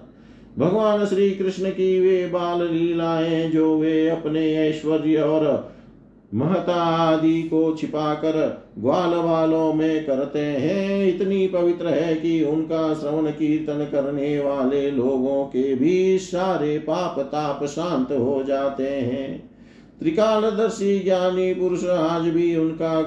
भगवान 0.59 1.07
श्री 1.07 1.31
कृष्ण 1.31 1.71
की 1.71 2.01
वे 2.01 2.27
बाल 2.27 2.69
लीलाएँ 2.73 3.51
जो 3.51 3.79
वे 3.79 4.09
अपने 4.09 4.55
ऐश्वर्य 4.55 5.17
और 5.17 5.72
महता 6.35 6.75
आदि 6.75 7.43
को 7.43 7.77
छिपाकर 7.81 8.67
ग्वाल 8.79 9.15
वालों 9.15 9.75
में 9.75 10.05
करते 10.05 10.39
हैं। 10.39 11.09
इतनी 11.09 11.47
पवित्र 11.47 11.87
है 11.87 12.15
कि 12.15 12.45
उनका 12.45 12.95
श्रवण 12.95 13.31
कीर्तन 13.31 13.89
करने 13.93 14.41
वाले 14.41 14.91
लोगों 14.91 15.45
के 15.45 15.75
भी 15.75 16.19
सारे 16.19 16.79
पाप 16.79 17.21
ताप 17.21 17.65
शांत 17.65 18.13
हो 18.13 18.43
जाते 18.43 18.89
हैं। 18.89 19.51
त्रिकालदर्शी 20.01 20.99
ज्ञानी 20.99 21.55
पुरुष 21.55 21.85
आज 21.85 22.23
भी 22.23 22.57
उनका 22.57 23.01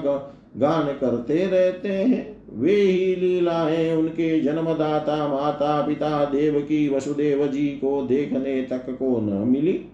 गान 0.58 0.88
करते 1.02 1.46
रहते 1.46 1.90
हैं। 1.90 2.38
वे 2.54 2.76
ही 2.76 3.16
लीलाएँ 3.16 3.96
उनके 3.96 4.40
जन्मदाता 4.40 5.28
माता 5.28 5.82
पिता 5.82 6.26
देव 6.26 6.60
की 6.60 6.90
वसुदेव 6.90 7.48
जी 7.48 7.68
को 7.68 8.02
देखने 8.02 8.62
तक 8.62 8.86
को 8.90 9.22
न 9.22 9.48
मिली। 9.48 9.86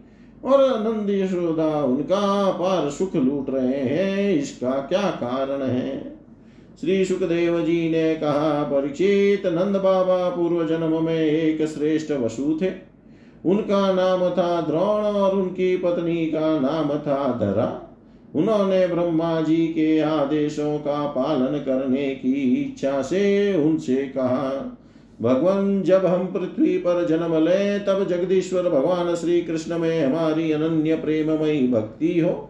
और 0.46 0.80
नंद 0.80 1.10
यशोदा 1.10 1.84
उनका 1.84 2.52
पार 2.52 2.90
सुख 2.90 3.16
लूट 3.16 3.50
रहे 3.50 3.80
हैं, 3.80 4.36
इसका 4.36 4.72
क्या 4.72 5.02
कारण 5.02 5.62
है? 5.62 6.16
श्री 6.82 7.06
सुखदेव 7.06 7.60
जी 7.62 7.90
ने 7.90 8.16
कहा 8.16 8.64
परीक्षित 8.64 9.46
नंद 9.46 9.76
बाबा 9.76 10.30
पूर्व 10.30 10.68
जन्म 10.68 11.04
में 11.04 11.20
एक 11.20 11.66
श्रेष्ठ 11.68 12.12
वसु 12.12 12.58
थे। 12.62 12.72
उनका 13.46 13.94
नाम 13.94 14.30
था 14.30 14.62
द्रोण 14.62 15.04
और 15.16 15.36
उनकी 15.36 15.78
पत्नी 15.78 16.26
का 16.26 16.60
नाम 16.60 16.90
था 16.90 17.38
धरा। 17.40 17.88
उन्होंने 18.36 18.88
ब्रह्मा 18.88 19.42
जी 19.42 19.68
के 19.68 20.00
आदेशों 20.00 20.78
का 20.78 21.06
पालन 21.08 21.58
करने 21.58 22.10
की 22.16 22.34
इच्छा 22.62 23.02
से 23.02 23.54
उनसे 23.64 23.96
कहा 23.96 24.78
भगवान 25.22 25.82
जब 25.84 26.06
हम 26.06 26.26
पृथ्वी 26.28 26.78
पर 26.78 27.06
जन्म 27.08 27.36
ले 27.44 27.80
तब 27.80 28.06
जगदीश्वर 28.08 28.70
भगवान 28.70 29.14
श्री 29.16 29.42
कृष्ण 29.42 29.78
में 29.78 30.06
हमारी 30.06 30.52
अनन्य 30.52 30.96
प्रेममयी 30.96 31.68
भक्ति 31.68 32.20
हो। 32.20 32.50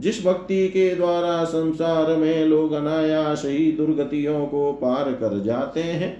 जिस 0.00 0.24
भक्ति 0.26 0.68
के 0.68 0.94
द्वारा 0.94 1.44
संसार 1.44 2.16
में 2.16 2.44
लोग 2.44 2.72
अनायास 2.72 3.42
ही 3.44 3.70
दुर्गतियों 3.72 4.46
को 4.46 4.72
पार 4.72 5.12
कर 5.12 5.42
जाते 5.42 5.82
हैं, 5.82 6.10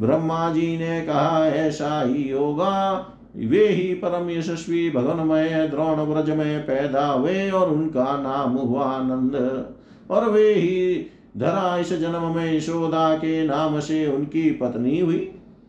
ब्रह्मा 0.00 0.52
जी 0.52 0.76
ने 0.78 1.00
कहा, 1.00 1.46
ऐसा 1.46 2.02
ही 2.02 2.30
होगा। 2.30 3.06
वे 3.36 3.66
ही 3.68 3.94
परम 3.94 4.30
यशस्वी, 4.30 4.90
भगवनमय, 4.90 5.68
द्रोण 5.70 6.00
व्रज 6.04 6.30
में 6.30 6.62
पैदा 6.62 7.06
हुए 7.06 7.50
और 7.50 7.70
उनका 7.70 8.04
नाम 8.18 8.50
हुआ 8.50 8.84
आनंद 8.84 9.66
और 10.10 10.30
वे 10.30 10.52
ही 10.54 11.06
धरा 11.38 11.78
इस 11.78 11.92
जन्म 11.92 12.36
में 12.36 12.56
यशोदा 12.56 13.14
के 13.14 13.46
नाम 13.46 13.80
से 13.80 14.06
उनकी 14.06 14.50
पत्नी 14.50 15.00
हुई 15.00 15.16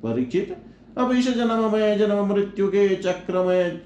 परीक्षित 0.03 0.57
अब 0.97 1.11
इस 1.11 1.36
जन्म 1.36 1.74
में 1.74 1.97
जन्म 1.97 2.34
मृत्यु 2.34 2.68
के 2.68 2.95
चक्र 2.95 3.43
में, 3.43 3.82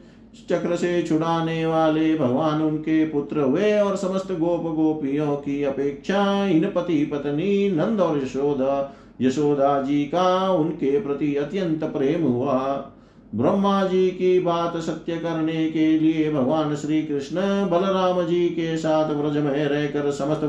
चक्र 0.50 0.76
से 0.76 1.04
छुड़ाने 1.04 1.66
वाले 1.66 2.18
भगवान 2.18 2.62
उनके 2.62 3.06
पुत्र 3.06 3.40
हुए 3.40 3.80
और 3.80 3.96
समस्त 3.96 4.32
गोप 4.32 4.64
गोपियों 4.76 5.36
की 5.36 5.64
अपेक्षा 5.64 6.48
इन 6.48 6.66
पति 6.66 7.06
पत्नी 7.06 7.72
नंद 7.72 8.00
और 8.00 8.24
यशोदा 8.24 8.96
यशोदा 9.22 9.82
जी 9.82 10.06
का 10.06 10.52
उनके 10.52 11.00
प्रति 11.00 11.36
अत्यंत 11.36 11.84
प्रेम 11.84 12.24
हुआ। 12.24 12.92
ब्रह्मा 13.36 13.84
जी 13.84 14.10
की 14.10 14.40
बात 14.40 14.78
सत्य 14.78 15.16
करने 15.16 15.70
के 15.70 16.00
लिए 16.00 16.32
भगवान 16.32 16.76
श्री 16.76 17.02
कृष्ण 17.02 17.36
बलराम 17.70 18.28
जी 18.28 18.50
के 18.50 18.78
साथ 18.78 19.10
व्रज 19.10 19.38
में 19.38 19.66
रहकर 19.66 20.12
समस्त 20.12 20.42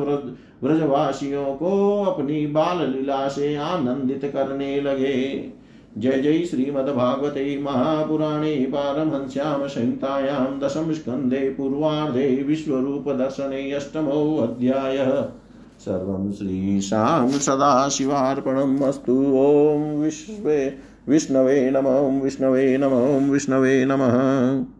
व्रजवासियों 0.64 1.44
को 1.44 2.02
अपनी 2.04 2.46
बाल 2.46 2.90
लीला 2.90 3.28
से 3.28 3.56
आनंदित 3.56 4.20
करने 4.24 4.80
लगे। 4.80 5.52
जय 5.98 6.18
जय 6.18 6.44
श्रीमद्भागवते 6.44 7.58
महापुराणे 7.62 8.54
पारमहंस्यां 8.56 9.68
संहितायां 9.68 10.60
दशम 10.60 10.92
स्कन्धे 10.92 11.50
पूर्वार्धे 11.50 12.44
विश्वरूपदर्शने 12.48 13.72
अष्टमोऽध्यायः। 13.72 15.28
सर्वं 15.78 16.32
श्रीशां 16.32 17.32
अस्तु। 18.82 19.12
ॐ 19.36 20.02
विश्वे 20.02 20.76
विष्णवे 21.08 21.70
नमः। 21.70 22.22
विष्णवे 22.22 22.78
नमः। 22.78 23.30
विष्णवे 23.32 23.84
नमः। 23.84 24.77